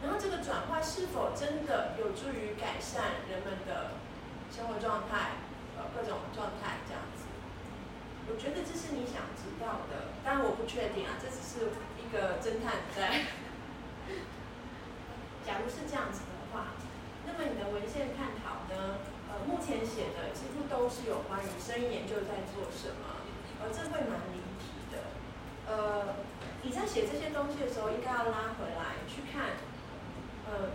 [0.01, 3.99] 然后这个转化是否真的有助于改善人们的
[4.49, 5.50] 生活状态，
[5.95, 7.25] 各种状态这样子？
[8.29, 13.25] 我觉得这是你想知道的，当然我不确定啊，这只是一个侦探在。
[15.45, 16.77] 假如是这样子的话，
[17.25, 19.01] 那么你的文献探讨呢？
[19.31, 23.23] 呃，目前写的几乎都是有关于声音研究在做什么，
[23.63, 25.09] 而这会蛮离题的，
[25.67, 26.15] 呃。
[26.63, 29.57] 你在写这些东西的时候，应该要拉回来去看，
[30.45, 30.69] 呃，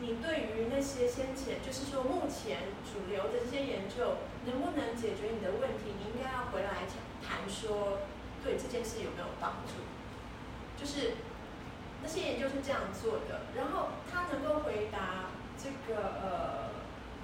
[0.00, 6.88] 你对于那些先前，就是说目前主流的这些研究能不能解决你的问题，你应该要回来
[7.20, 7.98] 谈说，
[8.42, 9.84] 对这件事有没有帮助？
[10.80, 11.16] 就是
[12.02, 15.28] 那些研究是这样做的，然后他能够回答
[15.60, 16.72] 这个呃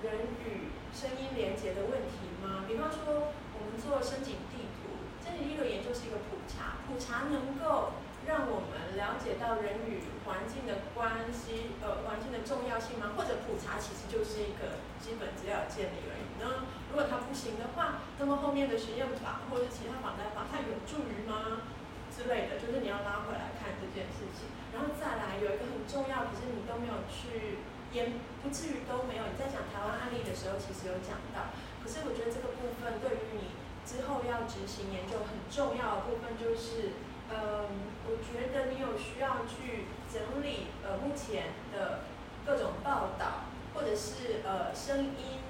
[0.04, 2.64] 人与声音连接的问题吗？
[2.68, 4.92] 比方说，我们做声景地图。
[5.24, 7.90] 深井地图研究是一个普查，普查能够
[8.26, 13.14] 让我们了解到人与环境的关系，呃，环境的重要性吗？
[13.14, 16.66] 或者普查其实就是一个基本资料建立而已那？
[16.90, 21.70] 如果它不行的话，那么后面的实验法或者其他访谈法，它有助于吗？
[22.10, 27.62] 之类的，就是你要拉回来看这件事情，然后再来有一个很重要，可是你都没有去，
[27.94, 28.10] 也
[28.42, 29.22] 不至于都没有。
[29.30, 33.54] 你在讲台湾案例的时候，其实有讲到，可是我觉得这个部分对于你。
[33.86, 36.98] 之后要执行研究很重要的部分就是，
[37.30, 37.66] 嗯，
[38.06, 42.00] 我觉得你有需要去整理呃目前的
[42.46, 45.42] 各种报道，或者是呃声音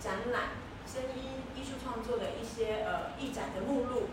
[0.00, 4.08] 展览、声音艺术创作的一些呃艺展的目录，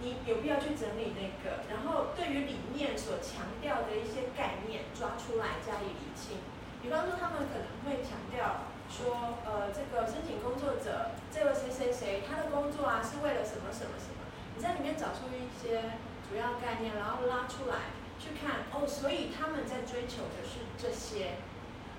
[0.00, 6.38] 你有必要去整理那个，然后对于里面所强调的一些概念抓出来加以厘清。
[6.82, 14.22] 比方说，他们可能会强调说，呃，这个申请工作者这位谁谁谁，他的工作啊是为了什么什么什么，
[14.54, 21.36] 你在里面找出一些主要概念，然后拉出来去看，哦，所以他们在追求的是这些，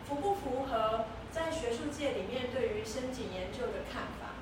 [0.08, 4.38] 符不符合在学术界里面对于申请研究的看法？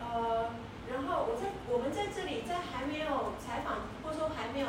[0.00, 0.50] 呃，
[0.92, 4.66] 然后我在我们在这里在还没有采访或者说还没有。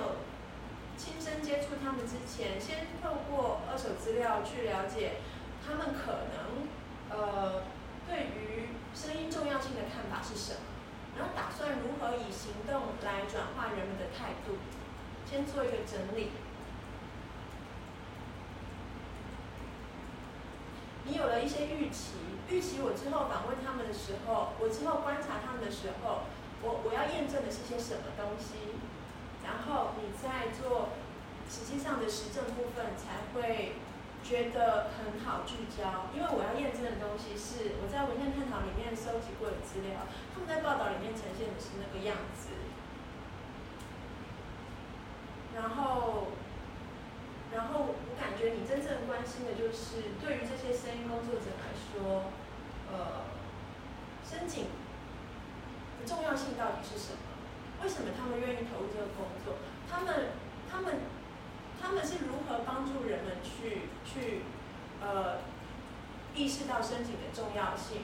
[0.97, 5.21] 亲身接触他们之前，先透过二手资料去了解
[5.63, 6.65] 他们可能
[7.11, 7.61] 呃
[8.09, 10.59] 对于声音重要性的看法是什么，
[11.17, 14.57] 然后打算如何以行动来转化人们的态度，
[15.25, 16.29] 先做一个整理。
[21.05, 22.13] 你有了一些预期，
[22.49, 26.27] 预期我之后访问他们的时候，我之后观察他们的时候，
[26.61, 28.75] 我我要验证的是些什么东西？
[29.41, 30.89] 然后你在做
[31.49, 33.79] 实际上的实证部分，才会
[34.21, 36.11] 觉得很好聚焦。
[36.13, 38.26] 因为我要验证的东西是我在文献
[39.07, 40.03] 收集过的资料，
[40.35, 42.51] 他们在报道里面呈现的是那个样子。
[45.55, 46.27] 然后，
[47.55, 52.35] 然后我感觉你真正关心的就是，对于这些声音工作者来说，
[52.91, 53.23] 呃，
[54.27, 57.23] 申请的重要性到底是什么？
[57.81, 59.55] 为什么他们愿意投入这个工作？
[59.89, 60.35] 他们、
[60.69, 60.99] 他们、
[61.81, 64.43] 他们是如何帮助人们去去
[64.99, 65.39] 呃
[66.35, 68.01] 意识到申请的重要性？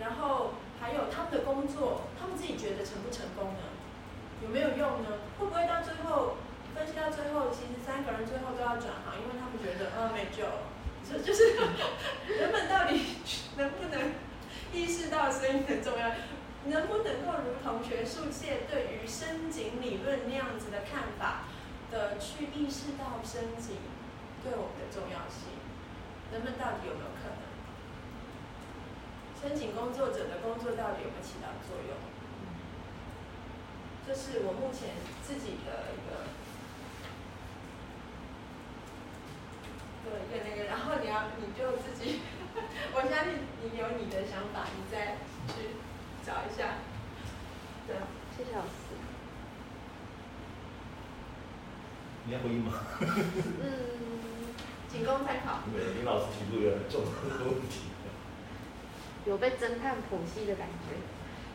[0.00, 3.74] 然后还有他们的工作，他们自己觉得成不成功呢？
[4.42, 5.18] 有没有用呢？
[5.38, 6.36] 会不会到最后
[6.74, 10.70] 分析到最后，其实三个人最后都要转行，因为他们觉得啊没救了。
[11.02, 11.56] 这就是
[12.28, 13.00] 人们到底
[13.56, 14.12] 能不能
[14.72, 16.10] 意识到声音的重要？
[16.66, 21.44] 能不能够如同学术界对于深井理论那样子的看法
[21.90, 23.76] 的去意识到深井
[24.44, 25.48] 对我们的重要性？
[26.30, 27.47] 人们到底有没有可能？
[29.40, 31.96] 声景工作者的工作到底有没有起到作用？
[34.06, 36.26] 这是我目前自己的一个，
[40.04, 42.20] 对一个那个，然后你要你就自己，
[42.94, 45.18] 我相信你有你的想法，你再
[45.54, 45.76] 去。
[46.26, 46.74] 找一下，
[47.86, 47.96] 对，
[48.36, 48.68] 谢谢老师。
[52.26, 52.72] 你要回应吗？
[53.00, 53.64] 嗯，
[54.90, 55.60] 仅供参考。
[55.72, 57.88] 对，林老师提出一个很重要的问题。
[59.28, 60.96] 有被侦探剖析的感觉，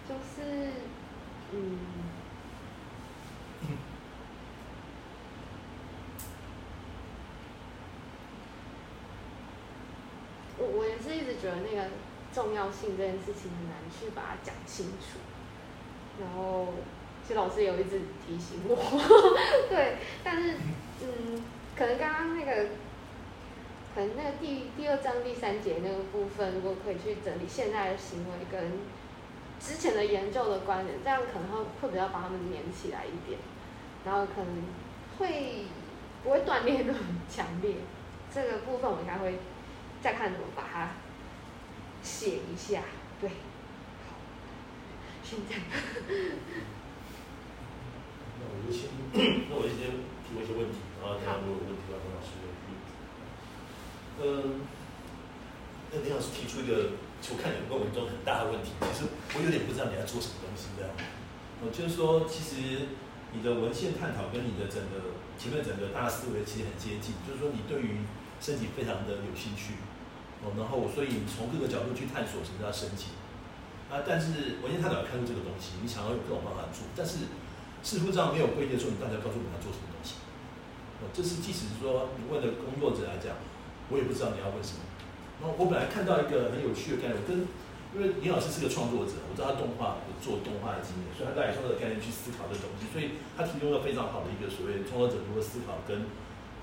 [0.08, 0.72] 就是，
[1.52, 1.80] 嗯，
[10.60, 11.90] 我我也是一直觉得那个。
[12.34, 15.20] 重要性这件事情很难去把它讲清楚，
[16.20, 16.74] 然后
[17.22, 18.76] 其实老师也有一直提醒我，
[19.70, 20.56] 对，但是
[21.04, 21.44] 嗯，
[21.78, 22.70] 可能刚刚那个，
[23.94, 28.80] 可能那个第第二章第三节那个部分，如果可以去整理现在的行为跟
[29.60, 33.40] 之前的研究的观点，这样可能会会比较把他们连起来一点，
[34.06, 34.64] 然后可能
[35.20, 35.66] 会
[36.24, 37.76] 不会断裂那么强烈，
[38.34, 39.38] 这个部分我应该会
[40.02, 40.90] 再看怎么把它。
[42.04, 42.82] 写一下，
[43.22, 44.16] 对，好，
[45.24, 45.56] 现在。
[48.36, 48.90] 那我就先，
[49.50, 49.88] 那我就先
[50.28, 52.53] 提一些问题，然后大家如果有问题的话，跟老师。
[54.22, 54.62] 嗯，
[55.92, 57.00] 那林老师提出一个，
[57.32, 60.92] 我看有个文中很大的问题，其实我有点不知道你要做什么东西这样。
[61.64, 62.94] 我就是说，其实
[63.32, 68.04] 你的文献探讨跟你的整个前面整个大思维其实很接近，就是说你对于
[68.44, 69.80] 身体非常的有兴趣。
[70.44, 73.16] 哦然后，所以你从各个角度去探索什么叫身体
[73.88, 74.04] 啊？
[74.04, 77.32] 但是文献探讨看出这个东西，你想要有各种方法做，但是
[77.80, 80.20] 似乎这样没有规定说你大家告诉我们要做什么东西。
[81.00, 83.40] 哦，这是即使是说你问的工作者来讲，
[83.94, 84.82] 我也不知道你要问什么。
[85.38, 87.46] 然后我本来看到一个很有趣的概念，跟
[87.94, 96.10] 因为林老师是个创作者，我知道他动画有做动画的经验，所以他带创作的概念去思考这东西，所以他提供了非常好的一个所谓创作者如何思考跟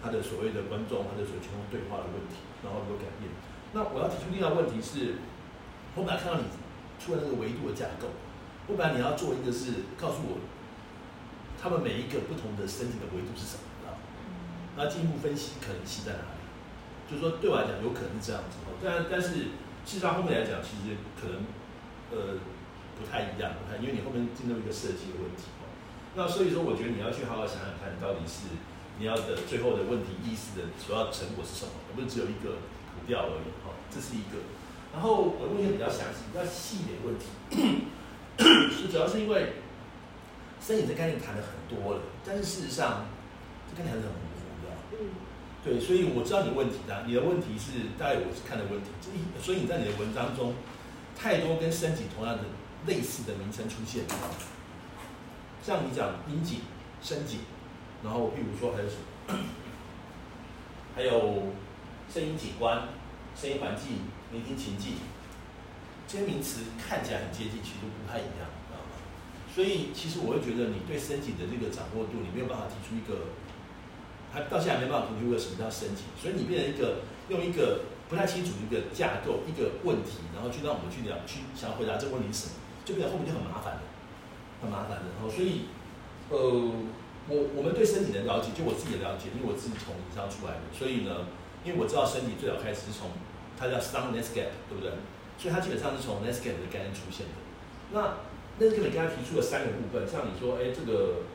[0.03, 3.31] 他的所谓的观众他的所谓群众对话的问题，然后如何改变。
[3.71, 5.23] 那我要提出另外一个问题是，
[5.95, 6.51] 我本来看到你
[6.99, 8.11] 出了那个维度的架构，
[8.67, 10.43] 我本来你要做一个是告诉我，
[11.63, 13.95] 他们每一个不同的身体的维度是什么，啊？
[14.75, 16.30] 那进一步分析可能性在哪里？
[17.11, 19.51] 就是说对我来讲有可能是这样子，但但是
[19.83, 21.43] 事实上后面来讲其实可能
[22.15, 22.39] 呃
[22.95, 25.67] 不太一样，不太，因为你后面进入一个设计的问题哦。
[26.15, 28.55] 那所以说我觉得你要去好好想想看，到底是
[29.03, 32.63] 你要的最后的问题意识的主要成果是什么，而不是只有一个
[32.95, 33.51] 谱调而已。
[33.67, 34.39] 哈，这是一个。
[34.95, 37.27] 然后我问一个比较详细、比较细的问题，
[38.71, 39.59] 是主要是因为
[40.63, 43.07] 声景这概念谈的很多了，但是事实上
[43.67, 44.30] 这概念还是很。
[45.63, 48.89] 对，所以我知道你问题的，你的问题是大概我是看的问题，
[49.43, 50.55] 所以你在你的文章中
[51.15, 52.45] 太多跟声景同样的
[52.87, 54.05] 类似的名称出现，
[55.63, 56.61] 像你讲音景、
[57.03, 57.41] 声景，
[58.03, 59.39] 然后譬如说还有什么，
[60.95, 61.53] 还有
[62.13, 62.89] 声音景观、
[63.37, 63.99] 声音环境。
[64.33, 64.95] 聆听情境，
[66.07, 68.95] 这些名词看起来很接近，其实不太一样，知道吗？
[69.53, 73.35] 所以其实我会觉得你对声景的这个掌握度，你没有办法提出一个，
[74.33, 83.83] 还到现在没办法评估为什么叫声景，所以你变成一个用一个不太清楚的一个架构一个问题，然后去让我们去聊去想要回答这个问题是什么，就变成后面就很麻烦了，
[84.63, 85.13] 很麻烦的。
[85.17, 85.69] 然后所以，
[86.31, 86.39] 呃，
[87.29, 91.27] 我我们对身体的了解，就我自己的了解，因为我自己从营商出来的，所以呢，
[91.65, 93.11] 因为我知道身体最早开始是从。
[93.61, 94.89] 它叫 Sound Landscape，对不对？
[95.37, 97.37] 所以它基本上是从 n e s c a p 的概念出现的。
[97.93, 98.17] 那
[98.57, 101.29] Landscape 刚才提出了三个部分，像你说，哎，这个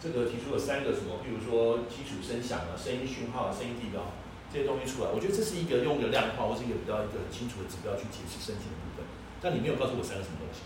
[0.00, 1.20] 这个提出了三个什么？
[1.22, 4.16] 比如说基础声响啊、声音讯号啊、声音地标
[4.48, 5.12] 这些东西出来。
[5.12, 9.04] 我觉得这是一个用一个量化或是一个比较一个很清楚的指标去解释声景的部分。
[9.44, 10.64] 但你没有告诉我三个什么东西。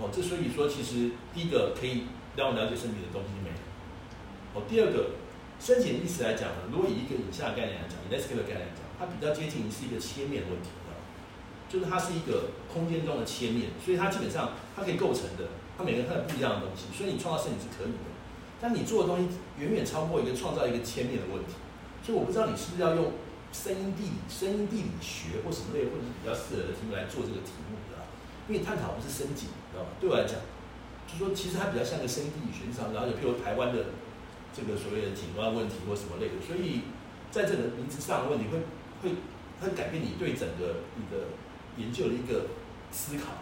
[0.00, 3.60] 哦，这所以说其实第一个可以让我了解声景的东西没有。
[4.56, 5.20] 哦，第二个
[5.60, 8.88] 声景的意思来讲呢，如果以一个影像的概念来讲，以 Landscape 的概念来讲。
[8.96, 10.68] 它比较接近于是一个切面问题，
[11.68, 18.09] 就是它是一个空间中的切面，所以它基本上它可以构成的，它每个人它有不一样的东西，所以你创造声景是可以的。
[18.60, 21.56] 但你做的东西远远超过一个创造一个千面的问题，
[22.04, 23.12] 所以我不知道你是不是要用
[23.52, 27.96] 声音地理、声音地理学或什么类，或者是比较适合的题目来做这个题目的，
[28.48, 29.90] 因为探讨不是声景，知道吧？
[29.98, 30.36] 对我来讲，
[31.08, 33.96] 就说其实它比较像个声音地理学上，然后有譬如台湾的
[34.52, 36.88] 这个所谓的景观问题或什么类的，所以
[37.30, 38.60] 在这个名字上的问题会。
[39.02, 39.08] 会
[39.62, 41.24] 会改变你对整个你的
[41.78, 42.48] 研究的一个
[42.92, 43.32] 思考，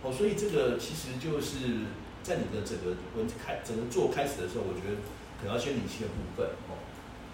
[0.00, 1.86] 哦，所以这个其实就是
[2.22, 4.96] 在你的整个文开整个做开始的时候，我觉得
[5.40, 6.76] 可能要先理清的部分哦。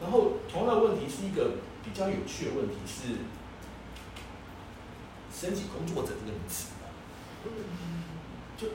[0.01, 1.53] 然后同样的问题是一个
[1.85, 3.17] 比较有趣的问题是，
[5.33, 6.69] 申请工作者这个名词，
[8.57, 8.69] 就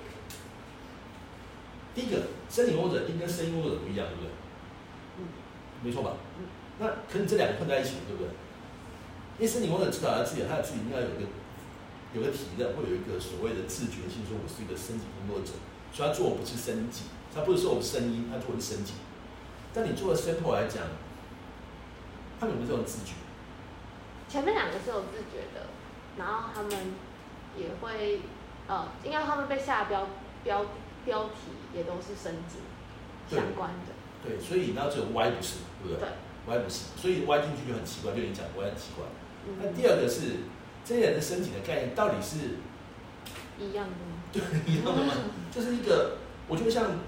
[1.94, 4.30] 第一个申请工作者应该跟声音工作者不一样，对不对？
[5.20, 5.28] 嗯，
[5.84, 6.18] 没错吧？
[6.80, 8.30] 那可能这两个混在一起，对不对？
[9.38, 11.30] 因为申请工作者知道他自己，他自己应该有一个
[12.14, 15.54] 有个体认，会有一个所谓的自觉性，说我是一个声景工作者，
[15.94, 18.96] 所以他做的不是声景，他不是说我声音，他做的是声景。
[19.74, 20.84] 但你做的声后来讲，
[22.40, 23.14] 他们有没有这种自觉？
[24.28, 25.68] 前面两个是有自觉的，
[26.18, 26.72] 然后他们
[27.58, 28.22] 也会
[28.68, 30.08] 呃，应该他们被下标
[30.44, 30.66] 标
[31.06, 32.60] 标题也都是升级
[33.34, 33.96] 相关的。
[34.24, 36.00] 对，所以那只有 Y 不是，对不对？
[36.00, 36.10] 对。
[36.48, 39.06] Y 不是，所以 Y 进去就很奇怪，就你讲 Y 很奇怪。
[39.62, 40.48] 那第二个是，
[40.84, 42.58] 这些人的声景的概念到底是
[43.60, 44.24] 一样的吗？
[44.34, 45.14] 对，一样的吗？
[45.54, 46.18] 就是一个，
[46.48, 47.00] 我觉得像，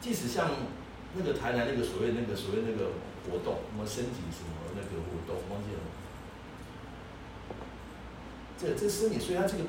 [0.00, 0.50] 即使像
[1.14, 2.92] 那个台南那个所谓那个所谓那个
[3.24, 5.80] 活动，什么身体什么那个活动，忘记了。
[8.58, 9.64] 这、这声景，所以它这个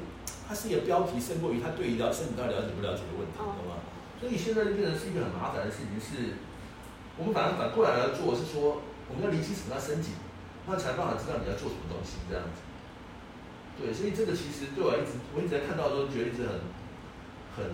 [0.47, 3.82] 它是一个标题，胜过于它对于了身体到底了解不了解的问题，懂吗？
[4.20, 6.36] 所以现在就变成是一个很麻烦的事情，是
[7.18, 10.14] 我们反而反过来来做，是说我们要理清什么叫声景。
[10.66, 12.61] 那才办法知道你要做什么东西，这样子。
[13.80, 16.53] 对，所以这个其实对我一直，我一直在看到的时候，觉得一直很、
[17.57, 17.65] 很、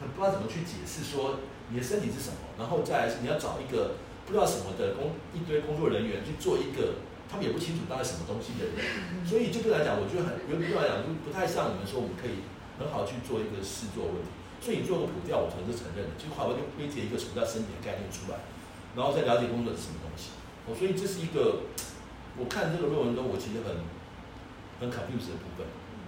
[0.00, 8.80] 很不知道怎么去解释，说你的身体是什么，然后再来是你要找一个不知道什么的工一堆工作人员去做一个他们也不清楚大概什么东西的人，
[9.24, 12.44] 所以就对来讲，我觉得很，对我来讲就不太像你们说我们可以
[12.76, 14.28] 很好去做一个试做问题。
[14.62, 18.46] 所以你做个谱调，我可能承认的，就好好就归结一个什么叫身体的概念出来，
[18.94, 20.38] 然后再了解工作是什么东西。
[20.68, 21.66] 哦，所以这是一个，
[22.38, 23.82] 我看这个论文中，我其实很
[24.82, 25.62] 很 confuse 的部分。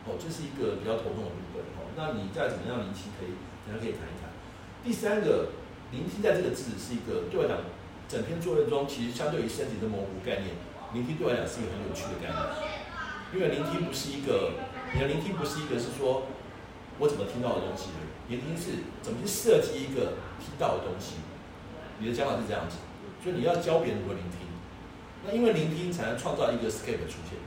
[0.04, 1.62] 哦，这是一个比较头痛的部分。
[1.78, 4.34] 哦，那你再怎么样聆听，可以，大家可以谈一谈。
[4.82, 5.54] 第三个，
[5.94, 7.62] 聆听在这个字是一个对我来讲，
[8.10, 10.58] 整篇作业中其实相对于身体的模糊概念，
[10.92, 12.42] 聆听对我来讲是一个很有趣的概念。
[13.32, 14.58] 因为聆听不是一个，
[14.92, 16.28] 你的聆听不是一个是说
[16.98, 17.94] 我怎么听到的东西，
[18.28, 21.22] 聆听是怎么去设计一个听到的东西。
[22.02, 22.76] 你的讲法是这样子。
[23.22, 24.44] 所以你要教别人如何聆听，
[25.24, 27.40] 那因为聆听才能创造一个 scape 出现，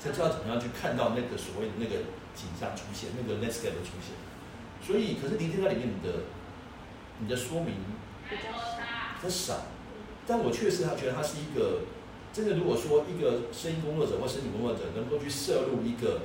[0.00, 1.96] 才知道怎么样去看到那个所谓的那个
[2.34, 4.16] 景象出现，那个 landscape 出现。
[4.80, 6.24] 所以，可是聆听在里面你的
[7.20, 7.76] 你的说明
[8.28, 8.80] 比较少，
[9.20, 9.54] 比较少。
[10.26, 11.80] 但我确实他觉得他是一个
[12.32, 16.22] 真的，如果说一个声音工作者或声音工作者能够去摄入一个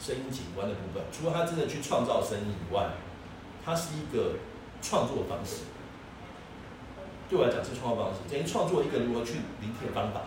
[0.00, 2.90] 声音景观的部分，除了他真的去创造声音以外，
[3.64, 4.36] 他是一个
[4.80, 5.64] 创作方式。
[7.28, 10.22] 对我来讲是创作方式，等于创作一个如何去聆听的方法。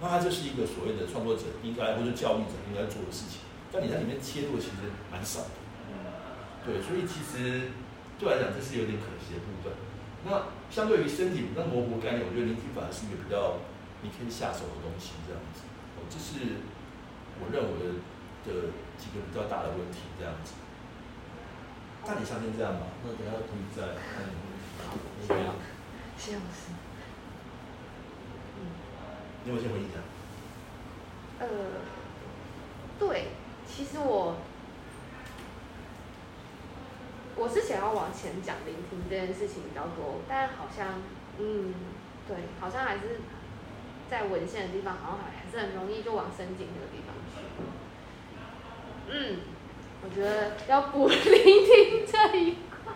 [0.00, 3.40] 那它就是一个所谓的创作者应该或者教育者应该做的事情，
[3.72, 5.56] 但你在里面切入其实蛮少的。
[6.64, 7.72] 对，所以其实
[8.18, 9.72] 对我来讲这是有点可惜的部分。
[10.26, 13.62] 那相对于身体那模糊概念，我觉得灵体反而是一个比较
[14.02, 15.62] 你可以下手的东西，这样子。
[15.94, 16.58] 哦，这是
[17.38, 18.02] 我认为
[18.42, 20.58] 的几个比较大的问题，这样子。
[22.04, 22.90] 那你相信这样吧。
[23.06, 24.26] 那等下可以再看。
[24.84, 25.40] 好，谢谢。
[26.18, 26.74] 谢老师。
[29.46, 30.00] 你有先回应一下。
[31.38, 31.46] 呃，
[32.98, 33.28] 对，
[33.66, 34.36] 其实我。
[37.38, 41.02] 我是想要往前讲聆听这件事情比较多，但好像，
[41.38, 41.74] 嗯，
[42.26, 43.20] 对，好像还是
[44.10, 47.44] 在文献的地方，好像还还是很容易就往深井那个地方去。
[49.08, 49.40] 嗯，
[50.02, 52.94] 我觉得要补 聆听这一块。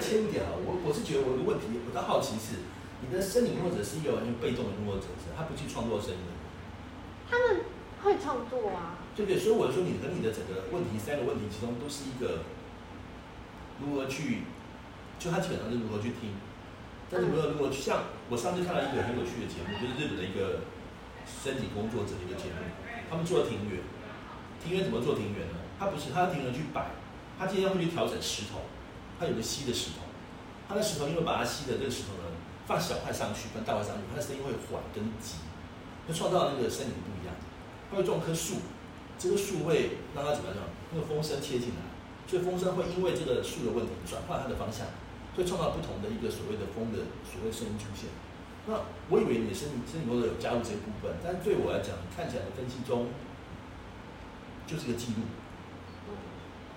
[0.00, 2.64] 切一点啊，我我是觉得我的问题，我的好奇是，
[3.04, 6.32] 你的声音工作者是一个完全被动的工作者，是他不去创作声音的。
[7.28, 7.62] 他们
[8.02, 9.38] 会创作啊，对不对？
[9.38, 12.42] 所以我说，你和你的整个问题三个问题，其中都是一个
[13.78, 14.42] 如何去，
[15.20, 16.34] 就他基本上是如何去听，
[17.12, 20.64] 但是没有如何去像我上次看到一个很有趣的节目，就是日本的一个
[21.28, 22.66] 声景工作者的一个节目，
[23.08, 23.78] 他们做庭园，
[24.58, 25.60] 庭园怎么做庭园呢？
[25.78, 26.90] 他不是他的庭园去摆，
[27.38, 28.60] 他今天会去调整石头，
[29.20, 30.08] 它有个吸的石头，
[30.66, 32.32] 它的石头因为把它吸的这个石头呢，
[32.64, 35.36] 放小块上去，放大块上去，它的声音会缓跟急，
[36.08, 37.36] 就创造那个声音不一样。
[37.90, 38.64] 它会种棵树，
[39.18, 40.64] 这个树会让它怎么样？
[40.94, 41.84] 那个风声切进来，
[42.26, 44.88] 所以风声会因为这个树的问题转换它的方向，
[45.36, 48.08] 会创造不同的一个所谓的风的所谓声音出现。
[48.66, 53.08] 那我以为你的声音声音工作者有加入这一部分，但对我来讲，看起来的分析中
[54.66, 55.28] 就是个记录。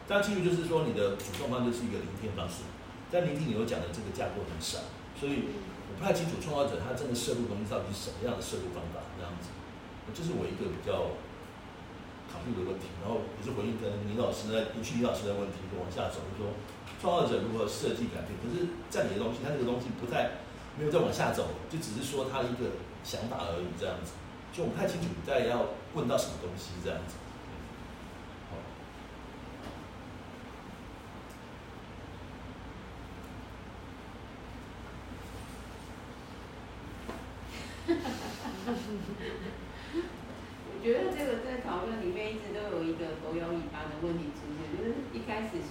[0.07, 2.67] 但记录就是说你的主动方就是一个聆听方式，
[3.11, 4.79] 在聆听你有讲的这个架构很少，
[5.15, 5.47] 所以
[5.87, 9.49] 我不太清楚创造者他真的摄入东西到底是什么样的摄入方法这样子。
[10.11, 11.15] 这是我一个比较
[12.27, 16.51] 考虑的问题，然后也是回应跟林老师的，延续林老师的问题，就往下走，就说
[16.99, 20.43] 创造者如何设计改变，可是在你的东西，他这个东西不再
[20.75, 22.75] 没有再往下走，就只是说他一个
[23.07, 24.19] 想法而已，这样子，
[24.51, 27.15] 就我不太清楚你在要问到什么东西，这样子。
[40.65, 45.63] 我觉得这个在讨论里面一直都有一个狗咬尾巴的问题出现，就是一开始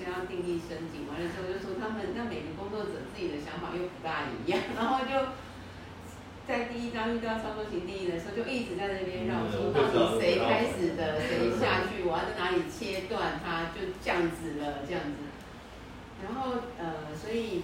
[0.59, 5.33] 先要定义深井，完了之后就说他们那每个工作者自己的想法又不大一样，然后就
[6.47, 15.31] 在第一章遇到操作型定义的时候，就一直在那边绕说到底谁开始的，谁下去，我要在哪里切断它，就这样子了，这样子。
[16.23, 17.63] 然后呃，所以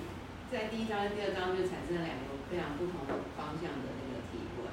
[0.51, 4.66] 在第一章跟第二章就产生了两个非常不同的方向的那个提问。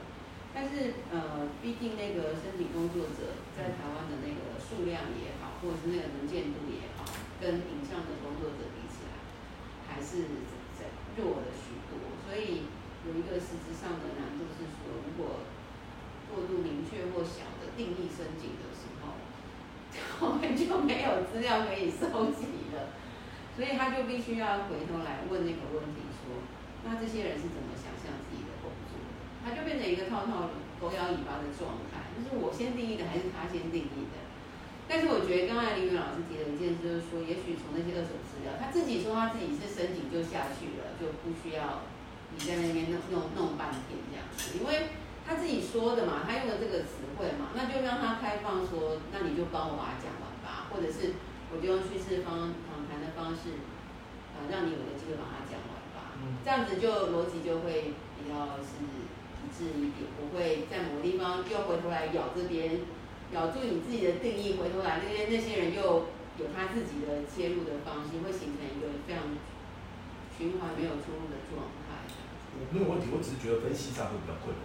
[0.53, 6.84] 但是呃，毕竟那个申请工作者在台湾的那个数量也好，或者是那个能见度也好，
[7.45, 9.21] 跟影像的工作者比起来，
[9.85, 10.41] 还是
[10.73, 12.17] 在弱了许多。
[12.25, 12.65] 所以
[13.05, 15.45] 有一个实质上的难度是说，如果
[16.25, 19.13] 过度明确或小的定义深井的时候，
[20.25, 22.97] 我们就没有资料可以收集了。
[23.53, 26.41] 所以他就必须要回头来问那个问题说：
[26.81, 27.77] 那这些人是怎么？
[27.77, 28.97] 想象自己的工作？
[29.45, 30.49] 他就变成一个套套
[30.81, 34.24] 狗咬尾巴的状态，就是我先定义的还是他先定义的？
[34.87, 41.81] 但是我觉得刚才林云老师提了一件事，就是说，也许从那些二手资料，他自己说他自己是申请就下去了，就不需要
[42.31, 44.93] 你在那边弄弄弄半天这样子，因为
[45.25, 51.17] 他自己说的嘛，他用的这个词汇嘛，那就让他开放说，那你就帮我把它讲完吧，或者是
[51.49, 53.57] 我就用叙事方访谈的方式，
[54.37, 56.13] 啊，让你有个机会把它讲完吧，
[56.45, 58.85] 这样子就逻辑就会比较是。
[59.45, 62.79] 一致一点，不会在某个地方又回头来咬这边，
[63.33, 69.33] 咬住你自己的定义，回头来那些那些人又有他自己的切入的方式，会形成一个非常
[70.37, 72.05] 循环没有出路的状态。
[72.55, 74.63] 我没有问题，我只是觉得分析上会比较困难，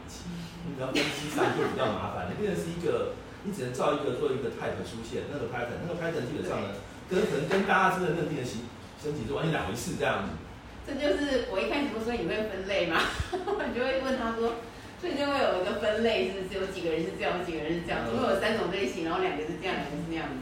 [0.68, 6.78] 你只要分析上会比较麻烦，你变成是一个，你只能造一个做一个 type 出现，那个 pattern，那个 pattern 基本上呢，
[7.10, 8.70] 跟可能跟大家真的认定的形
[9.02, 10.38] 身体是完全两回事这样子。
[10.86, 13.02] 这就是我一开始不是说你会分类吗？
[13.66, 14.54] 你就会问他说。
[15.00, 20.36] 所以就会有一个分类，是不是有几个人是这样，有几个人是这样，总共有三种类型，然后两个是这样，两个是那样的。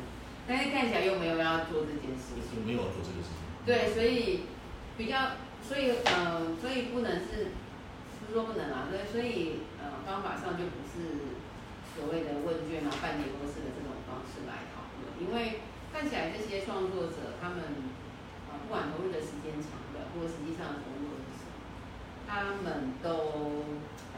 [0.48, 3.38] 但是看起来又没有要做这件事情，没有要做这个事情。
[3.62, 4.48] 对，所以
[4.96, 7.54] 比较，所以呃，所以不能是，
[8.18, 11.30] 不是说不能啊，对，所以呃，方法上就不是
[11.94, 15.60] 所谓的问卷啊、半结构式的这种方式来讨论，因为
[15.92, 17.60] 看起来这些创作者他们
[18.48, 21.60] 啊，不管投入的时间长的，或者实际上投入的是什么，
[22.24, 23.76] 他们都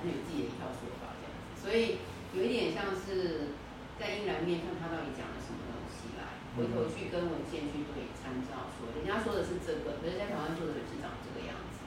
[0.08, 2.00] 有自己的一套说法这样子，所以
[2.32, 3.52] 有一点像是
[4.00, 11.84] 在阴然面看他到底讲了什么东西来，回头去跟文献去对参照，说人家说的是这个，可是在台湾做的是长这个样子，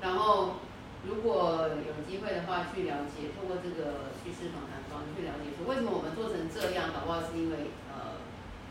[0.00, 0.64] 然后。
[1.04, 8.16] 如果有机会的话，去了解，透过这个叙事访谈方去了解，说为什么我们做成这样，搞不好是因为呃，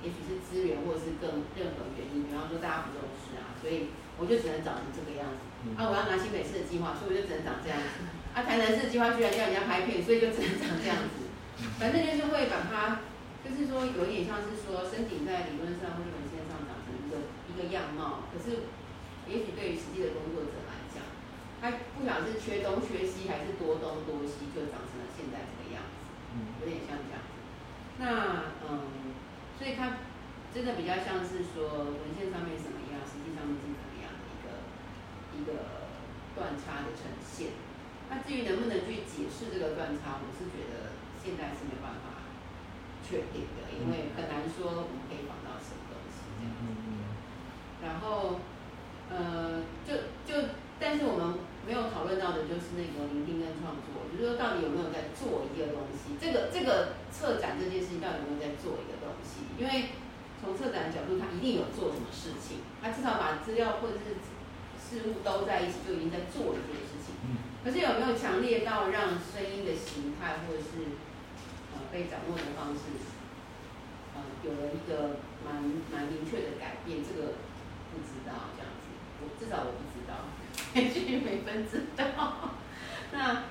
[0.02, 5.46] 也许是资源，或者是更任何原因，比方说大家不重视啊，所以我就只能长成这个样子。
[5.78, 8.02] 啊，我要拿新北市的计划，所以我就只能长这样子。
[8.34, 11.30] 啊，台南市的计划居然叫人家拍片，所以就只能长这样子。
[11.78, 13.06] 反正就是会把它，
[13.46, 18.66] 就是说有一点像是说，身体在理论上或者文献上长成一个一个样貌，可是
[19.30, 21.06] 也许对于实际的工作者来讲。
[21.62, 25.96] 他不晓得是缺东缺西，还是多东多西，就长成了现在这个样子，
[26.60, 27.32] 有点像这样子。
[28.02, 29.14] 那嗯，
[29.56, 30.02] 所以他
[30.52, 34.48] 真的比较像是说文献上面什么样，实际上面是怎么样的一个
[35.38, 35.88] 一个
[36.36, 37.54] 断差的呈现。
[38.14, 42.30] 那至于能不能去解释这个断差，我是觉得现在是没办法
[43.02, 46.70] 确定的，因为很难说我们可以仿到什么东西这样子。
[47.82, 48.38] 然后
[49.10, 51.52] 呃，就就但是我们。
[51.64, 56.20] 没有讨论到的就是那个聆听跟创作，就是说到底有没有在做一个东西？
[56.20, 59.48] 这个这个策展这件事情到底有没有在做一个东西？
[59.56, 59.96] 因为
[60.44, 64.20] 从策展的角度，他一定有做什么事情，他至少把资料或者是
[64.76, 67.16] 事物都在一起，就已经在做一件事情。
[67.64, 71.00] 可是有没有强烈到让声音的形态或者是
[71.74, 72.82] 呃被掌握的方式，
[74.14, 77.00] 呃有了一个蛮蛮明确的改变？
[77.00, 77.40] 这个
[77.94, 78.92] 不知道这样子，
[79.24, 80.28] 我至少我不知道。
[80.76, 82.58] 也许没分知道，
[83.14, 83.44] 那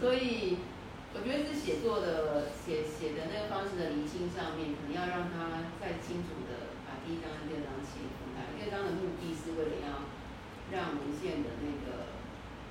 [0.00, 0.58] 所以
[1.14, 8.50] 我觉得是写作的写写的那个方式的厘清上面，可能要让他再清楚的把第一章和第二章切分开。
[8.58, 10.10] 第二章的目的是为了要
[10.72, 12.09] 让文献的那个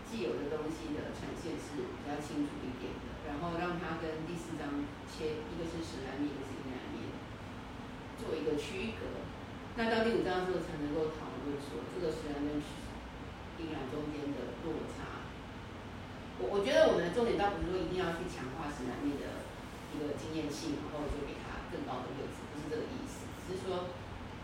[0.10, 7.14] 既有的东西的呈现是比较清楚一点的，然后让它跟第四章切，一个是实然面，一个是阴蓝面，
[8.18, 9.22] 做一个区隔。
[9.78, 12.58] 那到第五章的时候才能够讨论说这个实然跟。
[13.60, 15.28] 阴蓝中间的落差，
[16.40, 19.44] 我我觉得我们的重点倒不是说一定要去强化实然面的
[19.92, 23.28] 一个经验性，然后就给他更高的位置，不是这个意思。
[23.44, 23.92] 只是说，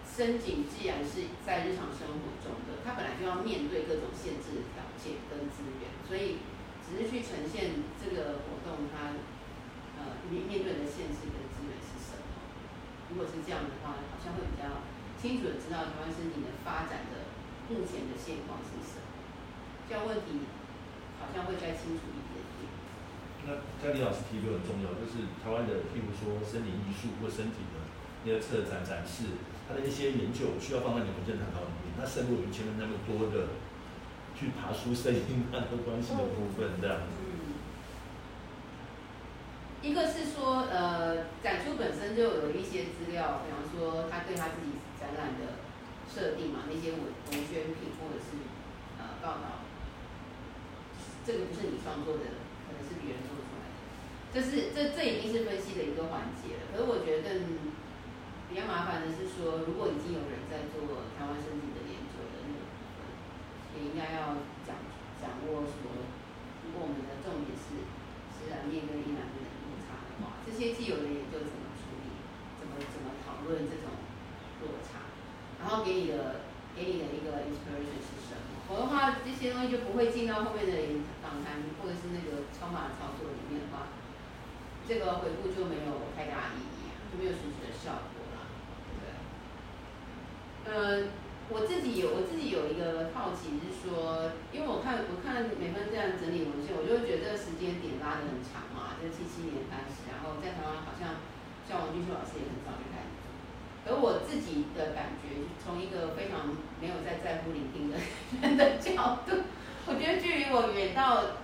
[0.04, 6.42] 声景既然是在日常生活中的，它本来就要面对各种限制的件跟资源，所以
[6.82, 9.14] 只是去呈现这个活动它
[10.02, 12.50] 呃面面对的现实跟资源是什么。
[13.14, 14.82] 如果是这样的话，好像会比较
[15.22, 17.30] 清楚的知道台湾身体的发展的
[17.70, 19.06] 目前的现况是什么。
[19.86, 20.50] 这样问题
[21.22, 22.66] 好像会再清楚一点点。
[23.46, 27.86] 那刚李老师提的很重要，就是台湾的，譬如说声林艺术或身体的
[28.26, 29.38] 那个策展展示，
[29.70, 31.94] 它的一些研究需要放在你文献探讨里面。
[31.94, 33.54] 那胜过于前面那么多的
[34.38, 36.98] 去爬出声音和关系的部分，这样。
[39.82, 45.62] 一个是说，呃，展出本身就有一些资料，比方说他对他自己展览的
[46.10, 48.34] 设定嘛，那些文文宣品或者是
[48.98, 49.62] 呃报道。
[51.26, 53.78] 这个不是你创作的，可能是别人做出来的。
[54.30, 56.70] 这是这这已经是分析的一个环节了。
[56.70, 57.42] 可是我觉得
[58.50, 60.86] 比较麻烦的是说，如果已经有人在做
[61.18, 61.75] 台湾声景的研究的那个部分，
[63.76, 64.80] 也应该要讲
[65.20, 66.08] 掌握说，
[66.64, 67.84] 如果我们的重点是
[68.32, 72.16] 实然面跟阴蓝面的落差的话，这些既有的研究怎么处理，
[72.58, 73.92] 怎么怎么讨论这种
[74.64, 75.12] 落差，
[75.60, 78.64] 然后给你的给你的一个 inspiration 是什么？
[78.68, 80.74] 否则的话，这些东西就不会进到后面的
[81.22, 83.94] 访谈或者是那个超码操作里面的话，
[84.88, 88.50] 这个回顾就没有太大意义，就没有实质的效果了，
[88.90, 89.14] 对不对？
[90.66, 91.10] 嗯，
[91.50, 101.22] 我自己有我自己有一个好奇是说，因为我看我看美芬这样整理文献，我就会觉得时间点拉得很长嘛，就七七年开始，然后在台湾好像
[101.70, 103.14] 像王俊秀老师也很早就开始。
[103.86, 106.50] 而我自己的感觉，从一个非常
[106.82, 108.02] 没有在在乎聆听的
[108.42, 109.46] 人的角度，
[109.86, 111.38] 我觉得距离我远到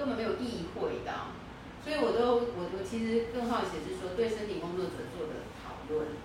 [0.00, 1.36] 根本没有意会到，
[1.84, 6.16] 所以我都我我其实更好奇是说，对身体工作者做的讨论，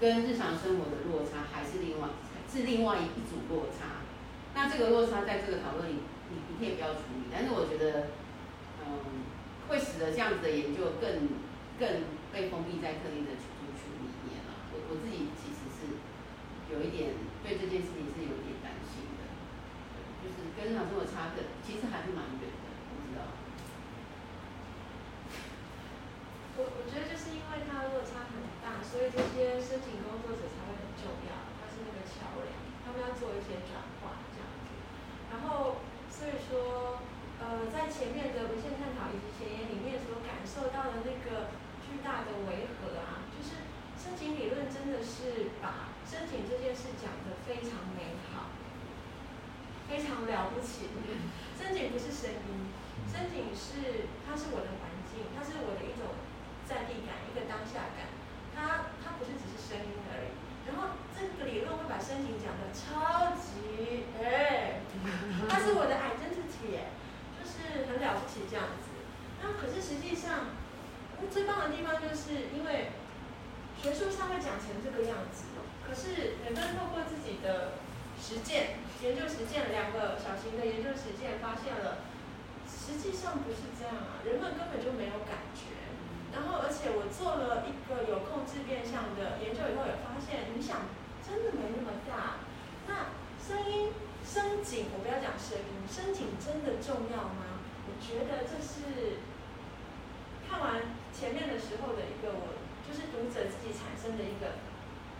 [0.00, 2.08] 跟日常生活的落差还是另外
[2.50, 4.06] 是另外一组落差。
[4.54, 5.98] 那这个落差在这个讨论里，
[6.30, 8.14] 你你可以不要处理，但是我觉得，
[8.86, 9.26] 嗯，
[9.66, 11.26] 会使得这样子的研究更
[11.74, 13.74] 更被封闭在特定的群里
[14.30, 14.46] 面。
[14.70, 15.98] 我我自己其实是
[16.70, 19.26] 有一点对这件事情是有一点担心的，
[20.22, 23.26] 就是跟日常生活差的，其实还是蛮远的，我知道。
[26.54, 28.23] 我我觉得就是因为它落差，
[28.84, 32.54] 所以这些申请工作者才会很重要，他是那个桥梁，
[32.86, 34.70] 他们要做一些转换这样子。
[35.34, 37.02] 然后，所以说，
[37.42, 41.50] 呃，在前面的文献探讨以及前言里面所感受到的那个
[41.82, 43.66] 巨大的违和啊，就是
[43.98, 48.54] 申请理论真的是把申请这件事讲得非常美好，
[49.90, 50.94] 非常了不起。
[51.58, 52.70] 申请不是声音，
[53.10, 56.14] 申请是它是我的环境，它是我的一种
[56.62, 58.13] 在地感，一个当下感。
[58.54, 60.30] 它它不是只是声音而已，
[60.70, 64.80] 然后这个理论会把身体讲的超级哎，
[65.48, 66.86] 它是我的 identity，
[67.36, 68.94] 就是很了不起这样子。
[69.42, 70.56] 那可是实际上，
[71.30, 72.92] 最棒的地方就是因为
[73.76, 75.44] 学术上会讲成这个样子，
[75.86, 77.76] 可是每个人透过自己的
[78.16, 82.08] 实践、研究实践，两个小型的研究实践，发现了
[82.64, 85.83] 实际上不是这样啊，人们根本就没有感觉。
[86.34, 90.90] 然后，而且我做了一个有控制变相的研究以后，也发现影响
[91.22, 92.42] 真的没那么大。
[92.90, 93.94] 那声音、
[94.26, 97.62] 声景，我不要讲声音，声景真的重要吗？
[97.86, 99.22] 我觉得这是
[100.42, 104.58] 看完前面的时候的一个我，就是读者自己产生的一个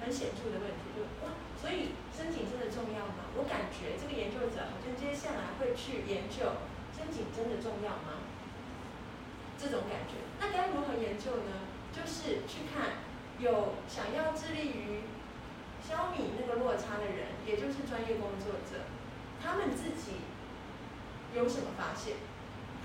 [0.03, 3.31] 很显著的问题，就哇，所以声景真的重要吗？
[3.39, 6.59] 我感觉这个研究者好像接下来会去研究
[6.91, 8.27] 声景真的重要吗？
[9.57, 11.65] 这种感觉，那该如何研究呢？
[11.91, 13.01] 就是去看
[13.39, 15.01] 有想要致力于
[15.81, 18.85] 消弭那个落差的人，也就是专业工作者，
[19.43, 20.21] 他们自己
[21.35, 22.17] 有什么发现？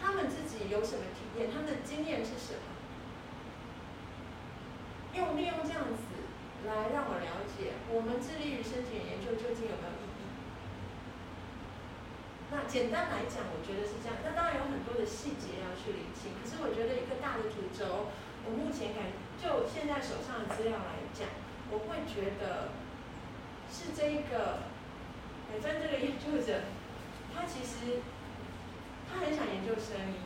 [0.02, 1.52] 他们自己有什么体验？
[1.52, 2.62] 他们的经验是什么？
[5.16, 6.04] 用利用这样子
[6.66, 9.99] 来让我了解，我们致力于申请研究究竟有没有？
[12.52, 14.18] 那简单来讲，我觉得是这样。
[14.26, 16.34] 那当然有很多的细节要去理清。
[16.34, 18.10] 可是我觉得一个大的主轴，
[18.42, 21.30] 我目前感就现在手上的资料来讲，
[21.70, 22.74] 我会觉得
[23.70, 24.66] 是这一个
[25.46, 26.66] 美珍这个研究者，
[27.30, 28.02] 他其实
[29.06, 30.26] 他很想研究声音，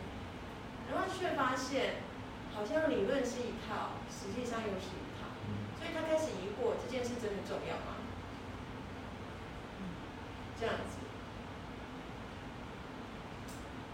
[0.88, 2.08] 然后却发现
[2.56, 5.28] 好像理论是一套，实际上又是一套，
[5.76, 8.00] 所以他开始疑惑这件事真的重要吗？
[10.58, 11.04] 这样子。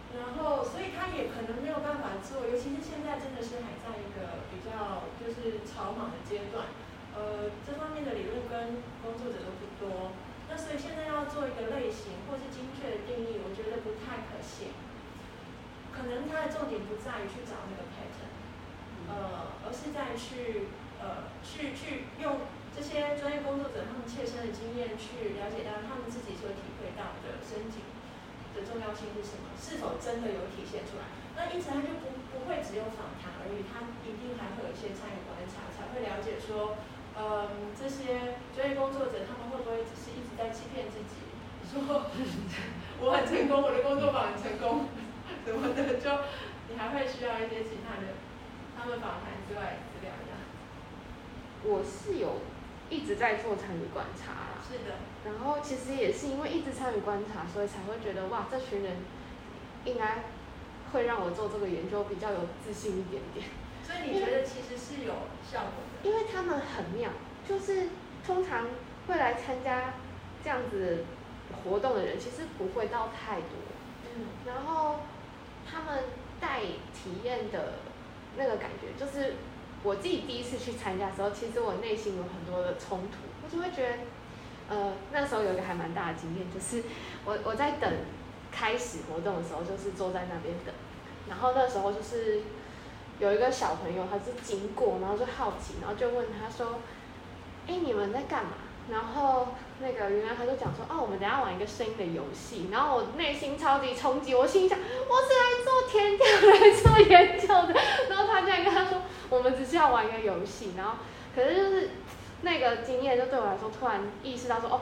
[0.09, 6.69] 然后，所以他也可能没有办法尤其是现在真的是还在一个比较就是草莽的阶段，
[7.17, 10.13] 呃，这方面的理论跟工作者都不多，
[10.45, 14.69] 那所以现在要做一个类型或是精确的定义，我觉得不太可行。
[15.89, 18.31] 可能他的重点不在于去找那个 pattern，
[19.09, 20.71] 呃，而是在去
[21.01, 27.83] 呃去去用这些专业工作者他们切身的经验去了解到他们自己所体会到的申请
[28.55, 29.51] 的重要性是什么？
[29.59, 31.11] 是否真的有体现出来？
[31.35, 36.79] 那因此他就不不会只有访谈而已，他一定还会有一些参与观察，才会了解说，
[37.19, 41.27] 嗯，这些专业工作者他们会不会只是一直在欺骗自己，
[41.67, 41.83] 说
[43.03, 44.87] 我很成功，我的工作坊很成功，
[45.43, 46.07] 什么的，就
[46.71, 48.15] 你还会需要一些其他的
[48.79, 50.39] 他们访谈之外资料呀。
[51.63, 52.39] 我是有
[52.89, 54.63] 一直在做参与观察啦。
[54.63, 58.97] 是的，然后其实也是因为一直参与观察，所以才会觉得哇，这群人
[59.83, 60.23] 应该
[60.91, 63.45] 会让我做这个研究比较有自信一点点。
[63.83, 65.13] 所以你觉得其实是有
[65.49, 66.09] 效果的？
[66.09, 67.09] 因为他们很妙，
[67.47, 67.89] 就是
[68.25, 68.67] 通常
[69.07, 69.93] 会来参加
[70.43, 71.05] 这样子
[71.63, 73.49] 活动的人，其实不会到太多。
[74.15, 75.01] 嗯，然后
[75.69, 76.03] 他们
[76.39, 77.73] 带体验的
[78.37, 79.35] 那个感觉，就是
[79.83, 83.95] 我自己第一次去参加的时候，其实我内心有很多的冲突，我就会觉得。
[84.71, 86.83] 呃，那时候有一个还蛮大的经验，就是
[87.25, 87.91] 我我在等
[88.51, 90.73] 开始活动的时候，就是坐在那边等，
[91.27, 92.41] 然后那时候就是
[93.19, 96.79] 有一个小朋友，他是经过，然后就好奇，然后就问他说
[97.67, 98.51] ：“哎，你们在干嘛？”
[98.91, 107.79] 然后那个原来他就讲说：“哦，我们等下玩一个声音的游戏。”然后我内心超级冲击，我心想：“我是来做田调来做研究的。”
[108.09, 110.95] 然后他竟然跟他说：“我们只是要玩一个游戏。”然后
[111.35, 111.89] 可是就是。
[112.41, 114.81] 那个经验就对我来说，突然意识到说，哦，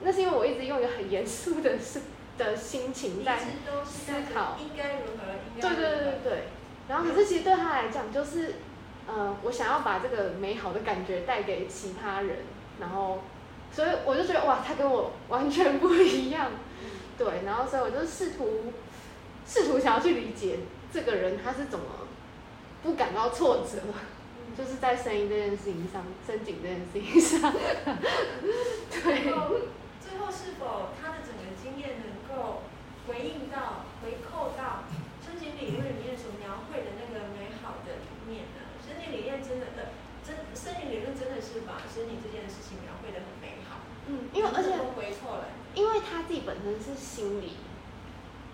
[0.00, 2.00] 那是因为我一直用一个很严肃的是
[2.36, 5.68] 的心情在思考，应该如何，应该。
[5.68, 6.44] 对对对对。
[6.88, 8.56] 然后可是其实对他来讲，就是，
[9.06, 12.38] 呃，我想要把这个美好的感觉带给其他人，
[12.80, 13.20] 然后，
[13.72, 16.50] 所以我就觉得哇，他跟我完全不一样。
[17.16, 18.72] 对，然后所以我就试图，
[19.46, 20.58] 试图想要去理解
[20.92, 21.84] 这个人他是怎么
[22.82, 23.78] 不感到挫折。
[24.56, 27.52] 就是在声音这件事情上，声景这件事情上，
[29.02, 29.24] 对。
[30.00, 31.03] 最后，是否他
[33.06, 34.84] 回应到、回扣到
[35.24, 38.64] 身体理论里面所描绘的那个美好的一面呢？
[38.80, 39.92] 身体理论真的的
[40.24, 43.80] 真，身体理论真的是把身体这件事情描绘的很美好。
[44.06, 47.56] 嗯，因为而且回错了，因为他自己本身是心理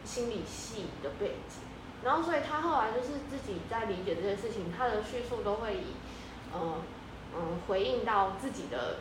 [0.05, 1.63] 心理系的背景。
[2.03, 5.95] 然后，所以他后来就是自己在理解这件事情，他的叙述都会以，
[6.55, 6.81] 嗯、
[7.37, 9.01] 嗯、回应到自己的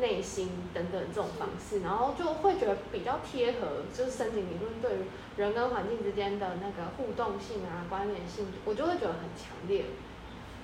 [0.00, 9.86] 内心等等这种方式，然后就会觉得比较贴合，就是森井理论对于人跟环境之间的那个互动性啊、关联性，我就会觉得很强烈，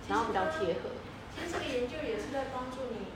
[0.08, 0.90] 然后比较贴合。
[1.34, 3.06] 其实这个研究也是在帮助你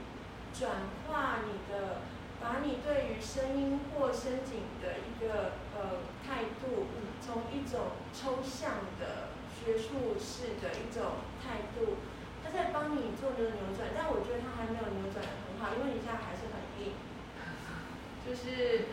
[0.57, 0.71] 转
[1.07, 2.01] 化你的，
[2.41, 6.89] 把你对于声音或声景的一个呃态度，
[7.21, 12.01] 从一种抽象的学术式的一种态度，
[12.43, 13.89] 它在帮你做这个扭转。
[13.95, 15.21] 但我觉得它还没有扭转
[15.59, 16.93] 好，因为你现在还是很硬，
[18.25, 18.85] 就是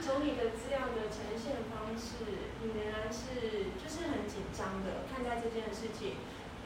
[0.00, 2.24] 从你的资料的呈现方式，
[2.62, 6.16] 你仍然是就是很紧张的看待这件事情。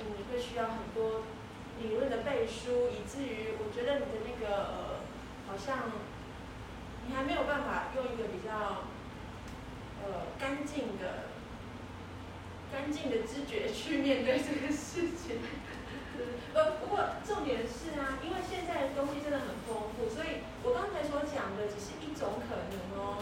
[0.01, 1.23] 嗯，你会需要很多
[1.83, 4.75] 理论的背书，以至于我觉得你的那个呃，
[5.49, 5.91] 好像
[7.07, 8.85] 你还没有办法用一个比较
[10.05, 11.35] 呃干净的、
[12.71, 15.39] 干净的知觉去面对这个事情。
[16.55, 23.19] 呃，不过重点是啊，因为现在的东西真的很丰富，所以我刚才所讲的只是一种可能哦。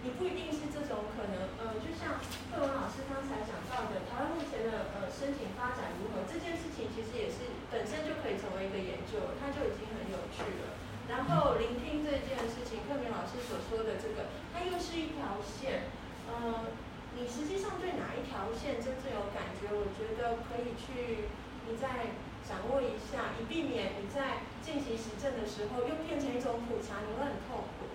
[0.00, 2.16] 你不一定是这种可能，呃，就像
[2.48, 10.72] 慧文老师刚才讲到的，台湾目前的呃申请发展如何，这件事情其实也是本身就可以成为一个研究，它就已经很有趣了。
[11.04, 15.92] 然后聆听这件事情，克明老师所说的这个，它又是一条线，
[16.32, 16.72] 呃，
[17.12, 21.28] 你实际上对哪一条线真正有感觉，我觉得可以去
[21.68, 22.16] 你在
[22.46, 27.88] 掌握一下，以避免你在进行实证的时候又变成一种普查，你会很痛苦。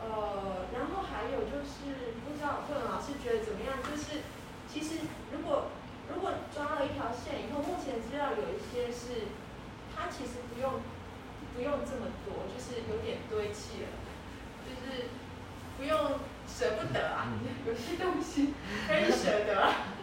[0.00, 3.82] 呃，然后还有就是，不知道慧文老师觉得怎么样？
[3.82, 4.22] 就是
[4.70, 5.02] 其实
[5.32, 5.70] 如果
[6.14, 9.28] 如果抓了一条线以后，目前资料有一些是，
[9.94, 10.80] 它其实不用
[11.54, 13.88] 不用这么多，就是有点堆砌了，
[14.64, 15.08] 就是
[15.76, 17.32] 不用舍不得啊，
[17.66, 18.54] 有些东西
[18.86, 19.96] 可以舍得啊，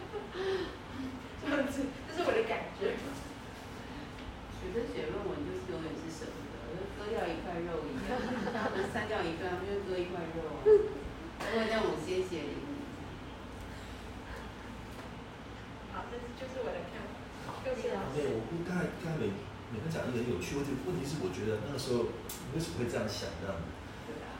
[1.42, 2.94] 这样子，这是我的感觉。
[4.76, 6.76] 学生写论文就是永远是舍不得。
[6.76, 8.20] 就割掉一块肉一样，
[8.52, 10.60] 他们删掉一段，他们就割一块肉啊。
[10.68, 12.60] 因为让我先写零。
[15.96, 17.16] 好，这就是我的看法。
[17.64, 19.32] 对，我不太刚才每
[19.72, 23.64] 每个讲一个很有趣，问题问题是我觉得那个时候你为什么会这样想这样子？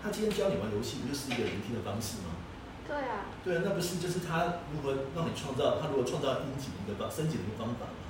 [0.05, 2.37] 他今天教你玩游戏，不就是一个聆听的方式吗？
[2.85, 3.33] 对啊。
[3.41, 8.05] 对啊，那不是就是他如何让你创造，他如何创造音景一个方升级的一个方法吗？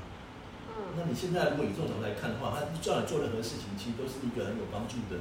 [0.96, 5.20] 那你现在如果以这种角度来看的话，他叫你做任何事情，其实都是一个很有帮助的、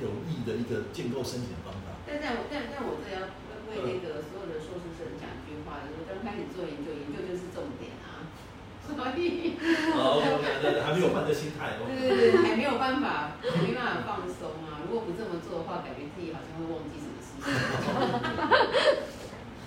[0.00, 2.00] 有益的一个建构身体的方法。
[2.08, 3.28] 但但但但我这要
[3.68, 8.24] 为那个所有的硕士生讲一句话，就是刚开始做研究，研究就是重点啊，
[8.88, 9.60] 所以
[9.92, 11.84] 哦，对对对，还没有换的心态哦。
[11.84, 14.80] 对对对，还没有办法，没办法放松啊！
[14.86, 17.52] 如果不这么做的话，感觉自己好像会忘记什么事情。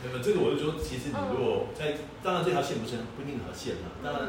[0.02, 4.22] 那么这个我就说，其实你如果在，当然这条线不是不一定条线嘛，当然。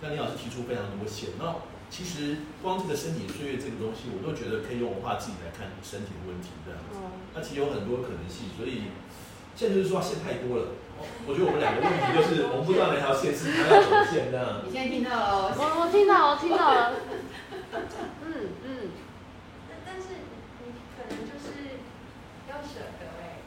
[0.00, 1.56] 刚林老师提出非常多线，那
[1.90, 6.94] 其实光这个身体岁月这个东西，我都觉得可以用文化自己来看身体的问题这样子。
[7.34, 8.94] 那其实有很多可能性，所以
[9.56, 10.76] 现在就是说线太多了。
[11.26, 14.66] 我觉得我们两个问题就是，我们不知道哪条线是他要走线这样。
[14.66, 15.54] 你现在听到了？
[15.54, 16.94] 我我听到，我听到了。
[18.26, 18.30] 嗯
[18.66, 18.90] 嗯。
[19.70, 20.26] 但但是
[20.62, 21.78] 你可能就是
[22.50, 23.42] 要舍得哎。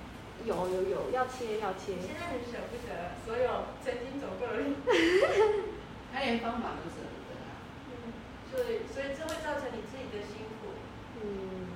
[0.48, 2.00] 有有有，要切要切。
[2.00, 4.76] 现在很舍不得，所有曾经走过的路。
[6.12, 8.12] 他连方法都舍不得啊，嗯，
[8.52, 10.76] 所以所以这会造成你自己的辛苦，
[11.24, 11.72] 嗯。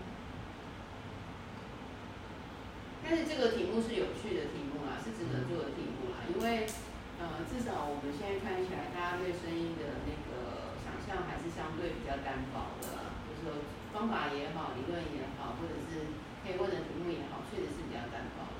[3.02, 6.68] 但是这个题目是有趣的题目啦，是值得做的题目啦，因为
[7.16, 13.64] 呃，至少我们现在看起来，大家对声音的那个想象还是相对比较单薄的，就是说
[13.96, 16.12] 方法也好，理论也好，或者是
[16.44, 18.60] 可以问的题目也好，确实是比较单薄的。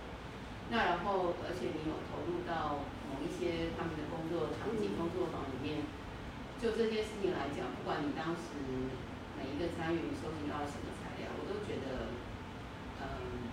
[0.72, 2.80] 那然后，而且你有投入到。
[3.22, 5.84] 一些他们的工作场景、工作坊里面，
[6.62, 8.58] 就这件事情来讲，不管你当时
[9.38, 12.16] 每一个参与，你收集到什么材料，我都觉得，
[13.04, 13.52] 嗯，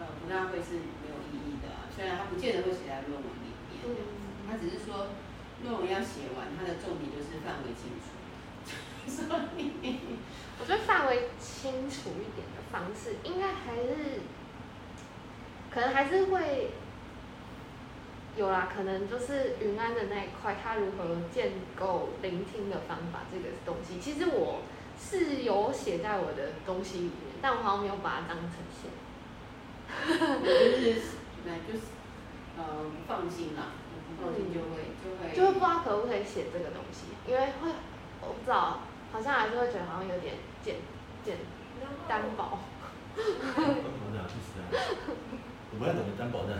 [0.00, 1.86] 呃，不大会是没有意义的。
[1.94, 3.84] 虽然他不见得会写在论文里面，
[4.48, 5.14] 他只是说
[5.62, 8.12] 论文要写完，它的重点就是范围清楚。
[9.06, 9.24] 所
[9.58, 9.98] 以，
[10.60, 14.20] 我觉得范围清楚一点的方式，应该还是，
[15.70, 16.70] 可能还是会。
[18.36, 24.62] 有啦，可能就是云安的那一块，他如何建构聆听的方法这个东西，其实我
[24.98, 28.90] 是有写在我的东西里面，但我好像没有把它当呈现。
[29.92, 30.48] 就
[30.98, 31.84] 是，对，就是，
[32.56, 33.76] 呃，不放心啦，
[34.16, 37.68] 不放心就会就会就会不知道可不可以写这个东西，因为会
[38.22, 38.80] 我不知道，
[39.12, 40.76] 好像还是会觉得好像有点简
[41.22, 41.36] 简
[41.78, 42.08] 单薄。
[42.08, 42.58] 担保
[43.12, 44.64] 单不是啊，
[45.70, 46.56] 我不太懂得担保单。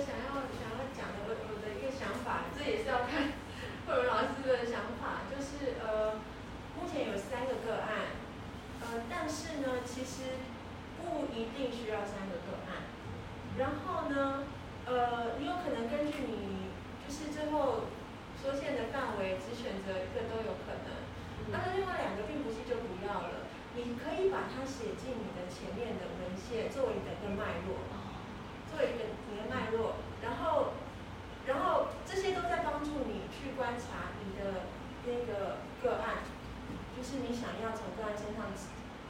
[0.00, 3.32] 想要想要讲的我我的一个想法，这也是要看
[3.86, 6.16] 慧文老师的想法，就是呃，
[6.78, 8.16] 目前有三个个案，
[8.80, 10.40] 呃，但是呢，其实
[11.02, 12.86] 不一定需要三个个案。
[13.58, 14.44] 然后呢，
[14.86, 16.70] 呃，你有可能根据你
[17.04, 17.90] 就是最后
[18.40, 21.02] 缩限的范围，只选择一个都有可能。
[21.50, 27.82] 那另外两个并不是就不要了，你可以把它写进你的前面的文献，作为你的一个脉络，
[28.70, 30.72] 作为一个你的脉络，然后，
[31.44, 34.70] 然后这些都在帮助你去观察你的
[35.02, 36.22] 那个个案，
[36.96, 38.46] 就是你想要从个案身上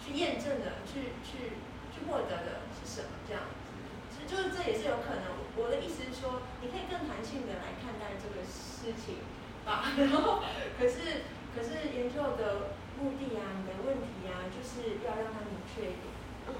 [0.00, 1.60] 去验证的，去去
[1.92, 3.12] 去获得的是什么？
[3.28, 3.76] 这样子，
[4.08, 5.36] 其实就是这也是有可能。
[5.54, 9.20] 我的意思是说，你可以更弹性的来看待这个事情
[9.68, 9.92] 吧。
[10.00, 10.42] 然后，
[10.80, 11.28] 可是。
[11.54, 16.08] 可是研究的目的啊，你的问题啊，就是要让它明确一点。
[16.48, 16.54] 嗯，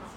[0.00, 0.08] 好。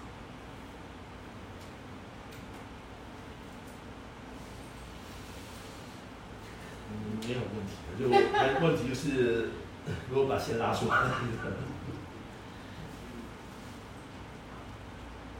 [6.87, 8.07] 嗯，没有问题的，就
[8.61, 9.49] 问题就是
[10.09, 10.95] 如果把线拉出来。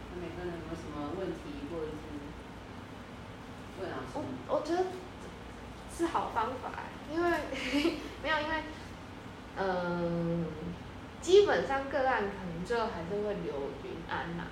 [0.09, 1.39] 那每个人有什么问题
[1.71, 1.93] 或者是
[3.79, 4.13] 问老师？
[4.15, 4.85] 我我觉得
[5.95, 6.71] 是好方法，
[7.11, 7.29] 因为
[8.23, 8.55] 没有因为。
[9.57, 10.45] 嗯，
[11.21, 13.53] 基本上个案可能最后还是会留
[13.83, 14.43] 云安呐，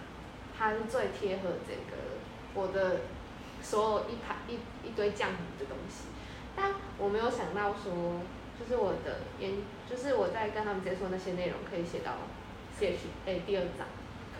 [0.55, 2.20] 它是最贴合这个
[2.53, 2.99] 我的
[3.61, 4.55] 所有一排一
[4.88, 6.09] 一堆浆糊的东西。
[6.55, 8.22] 但我没有想到说，
[8.60, 9.53] 就是我的研，
[9.89, 12.28] 就是我在跟他们接触那些内容可以写到
[12.78, 13.88] CHA 第二章，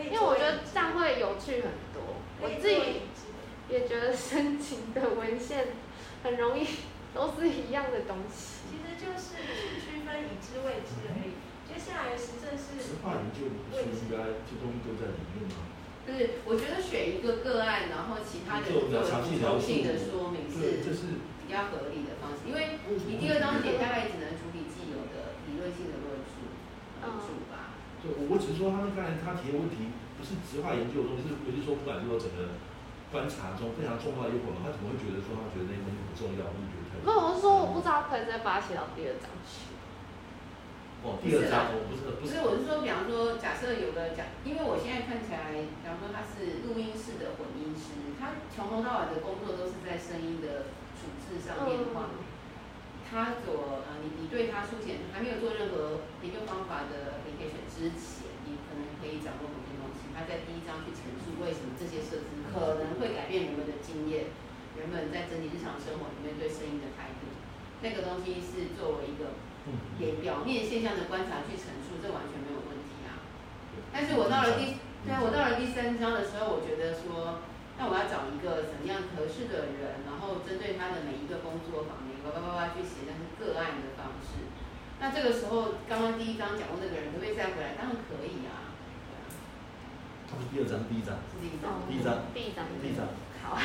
[0.03, 2.20] 因为我觉得这样会有趣很多。
[2.41, 3.07] 我自己
[3.70, 5.67] 也觉得申请的文献
[6.24, 6.67] 很容易
[7.15, 8.67] 都是一样的东西。
[8.70, 9.39] 其实就是
[9.80, 11.39] 区分已知未知而已。
[11.65, 12.82] 接下来实证是。
[12.82, 15.63] 实话研究不是应该这东西都在里面吗？
[16.07, 20.82] 就是我觉得选一个个案，然后其他的做补充性的说明是
[21.50, 22.45] 比较合理的方式。
[22.45, 22.78] 因为
[23.10, 27.74] 你第二章节大概只能处理既有的理论性的论述为主吧。
[28.06, 32.54] 对，我只是说他们刚才他提的问题不是直化研究的东西，是不是说不管说整个
[33.10, 36.45] 观察中非常重要的一环，他怎么会觉得说他觉得那些东西不重要？
[36.54, 37.02] 你觉得？
[37.02, 39.74] 不是，我是说我不知道可以再把它写到第二章去。
[41.02, 50.76] 哦，第二章我不是不是，我是说，比方说，假设有个讲，因为我现在看起来，比方说他是录音室的混音师，他从头到尾的工作都是在声音的
[51.38, 52.09] 上面的话，
[53.05, 60.09] 他所呃，你你对他书前还没有做任何研究方法的 application 之前，你可能可以掌握某些东西。
[60.15, 64.34] 他在第一章去陈述为什么这些设置可能会改变人们的经验。
[64.77, 67.27] 人们在整体日常生活里面对声音的态度，
[67.84, 69.36] 那个东西是作为一个
[69.99, 73.19] 给表面现象的观察去陈述，这完全没有问题啊。
[73.91, 77.43] 但是我到了第，对，我到了第三章的时候，我觉得说，
[77.80, 84.51] 那我要找一个怎么样合适的人，然后针对他的每一个工作坊，每个叭叭叭去写，那是个案的方式。
[84.99, 87.80] 那这个时候，刚刚第一章讲过那个人可不可以再回来？
[87.80, 88.67] 当然可以啊。
[90.27, 93.07] 他是第二章，第一章，第一章，第一章，第一章，第一章。
[93.47, 93.55] 好，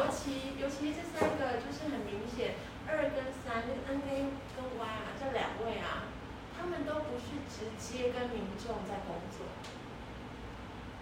[0.00, 2.56] 尤其尤其这三个就是很明显，
[2.88, 6.08] 二跟三那个 N A 跟 Y 啊，这两位啊，
[6.56, 9.53] 他们都不是直接跟民众在工作。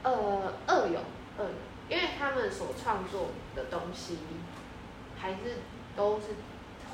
[0.02, 1.00] 呃，二有
[1.38, 1.54] 二有，
[1.88, 4.18] 因为他们所创作的东西，
[5.18, 5.62] 还是
[5.96, 6.34] 都是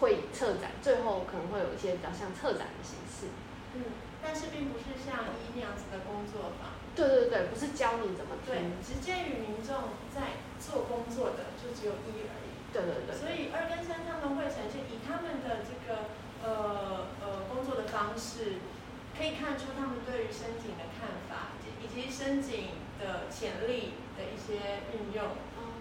[0.01, 3.33] 会策展，最后可能会有一些比较像策展的形式。
[3.75, 3.85] 嗯，
[4.23, 6.77] 但是并不是像一那样子的工作坊。
[6.95, 12.51] 对对对，不是教你怎么对，直接与民众在做工作的就只有一而已。
[12.73, 13.15] 对对对。
[13.15, 16.11] 所以二跟三他们会呈现以他们的这个
[16.43, 18.59] 呃呃工作的方式，
[19.17, 25.25] 可以看出他们对于深井的看法，以及声景的潜力的一些运用。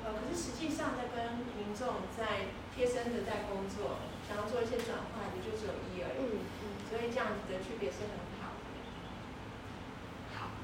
[0.07, 6.39] 呃，可是实际上在跟民众在贴身的在工作，想要做一些转换也就只有一而已。
[6.39, 6.65] 嗯嗯。
[6.87, 8.55] 所以这样子的区别是很好。
[10.31, 10.55] 好。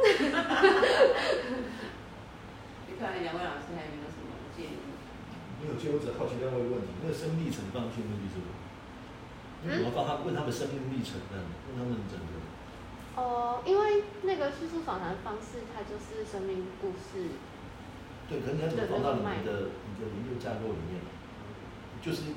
[2.88, 4.80] 你看两位老师还有没有什么建议？
[5.60, 8.48] 没有，就我只好奇另外一个问题，那个生命历程放进去目的是什么？
[9.76, 11.44] 怎么帮他问他们生命历程呢？
[11.68, 12.43] 问他们整个。
[13.16, 17.38] 哦，因为那个叙述访谈方式，它就是生命故事。
[18.28, 21.00] 对，可是你要怎么放到你们的你的研究架构里面？
[22.02, 22.34] 就是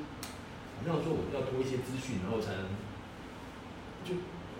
[0.77, 2.63] 好像说我要多一些资讯，然后才能
[4.03, 4.15] 就。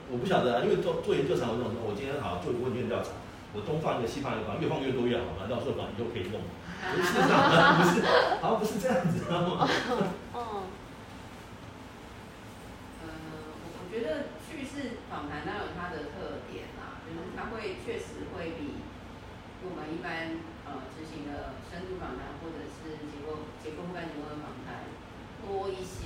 [0.09, 3.11] 我不晓得啊，因为做做研究常有这种，我今天好做一个问卷调查，
[3.51, 6.39] 我东放一个西放一个，越放越多越好嘛，到时候反正都可以弄。
[6.95, 7.99] 不是这样的，不是，
[8.39, 9.68] 好像不是这样子，知道吗？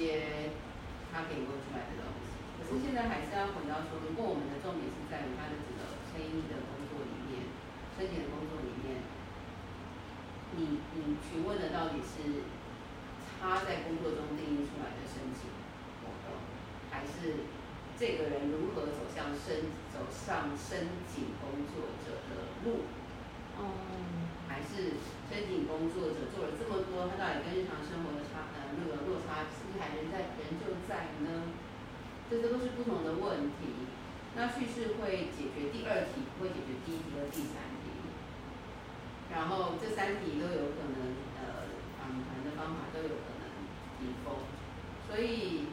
[0.02, 0.50] 些，
[1.14, 2.42] 它可以问出来的东西。
[2.58, 7.46] 可是现在还是要回到说，如果我们的重点是在于它的这个声音的工作里面，
[7.94, 9.06] 声检的工作里面，
[10.58, 12.50] 你你询问的到底是
[13.38, 15.54] 他在工作中定义出来的申请
[16.02, 16.34] 活动，
[16.90, 17.46] 还是？
[18.00, 22.82] 这个人如何走向申走上申请工作者的路？
[23.60, 24.21] 哦、嗯，
[24.52, 25.00] 还是
[25.32, 31.56] 申请工作者做了这么多，他到底跟日常生活的差呃那个落差是不是还人在人就在呢？
[32.28, 33.88] 这些都是不同的问题。
[34.36, 37.96] 那叙事会解决第二题，会解决第一题和第三题。
[39.32, 43.48] 然后这三题都有可能呃访谈的方法都有可能
[43.96, 44.44] 提供，
[45.08, 45.72] 所以。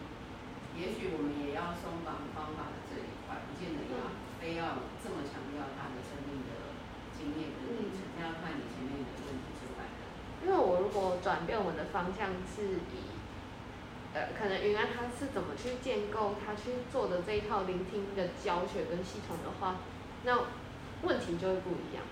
[0.78, 6.70] 也许我们也要松绑方法的这一块，不见得要非要这么强调他的生命的
[7.18, 10.06] 经验跟历程，要看你前面的问题之外的。
[10.48, 13.04] 因为我如果转变我们的方向是以，
[14.14, 19.76] 呃，可能云安他是怎么去建构他去做的这一套聆听的教学跟系统的话，
[20.24, 20.46] 那
[21.02, 22.02] 问题就会不一样。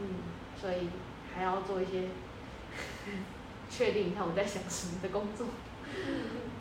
[0.00, 0.22] 嗯，
[0.58, 0.88] 所以
[1.34, 2.08] 还要做一些
[3.68, 5.46] 确定一下我在想什么的工作。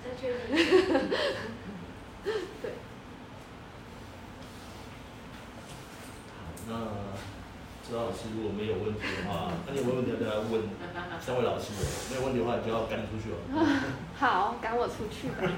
[0.04, 0.56] 再确定。
[2.62, 2.74] 对。
[6.36, 6.36] 好，
[6.68, 6.74] 那
[7.86, 10.62] 指导老师如果没有问题的话， 那你有没有问题要再来问
[11.20, 11.72] 三位老师？
[12.12, 13.38] 没有问题的话，你就要赶紧出去了。
[14.16, 15.52] 好，赶我出去吧。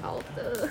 [0.00, 0.68] 好的。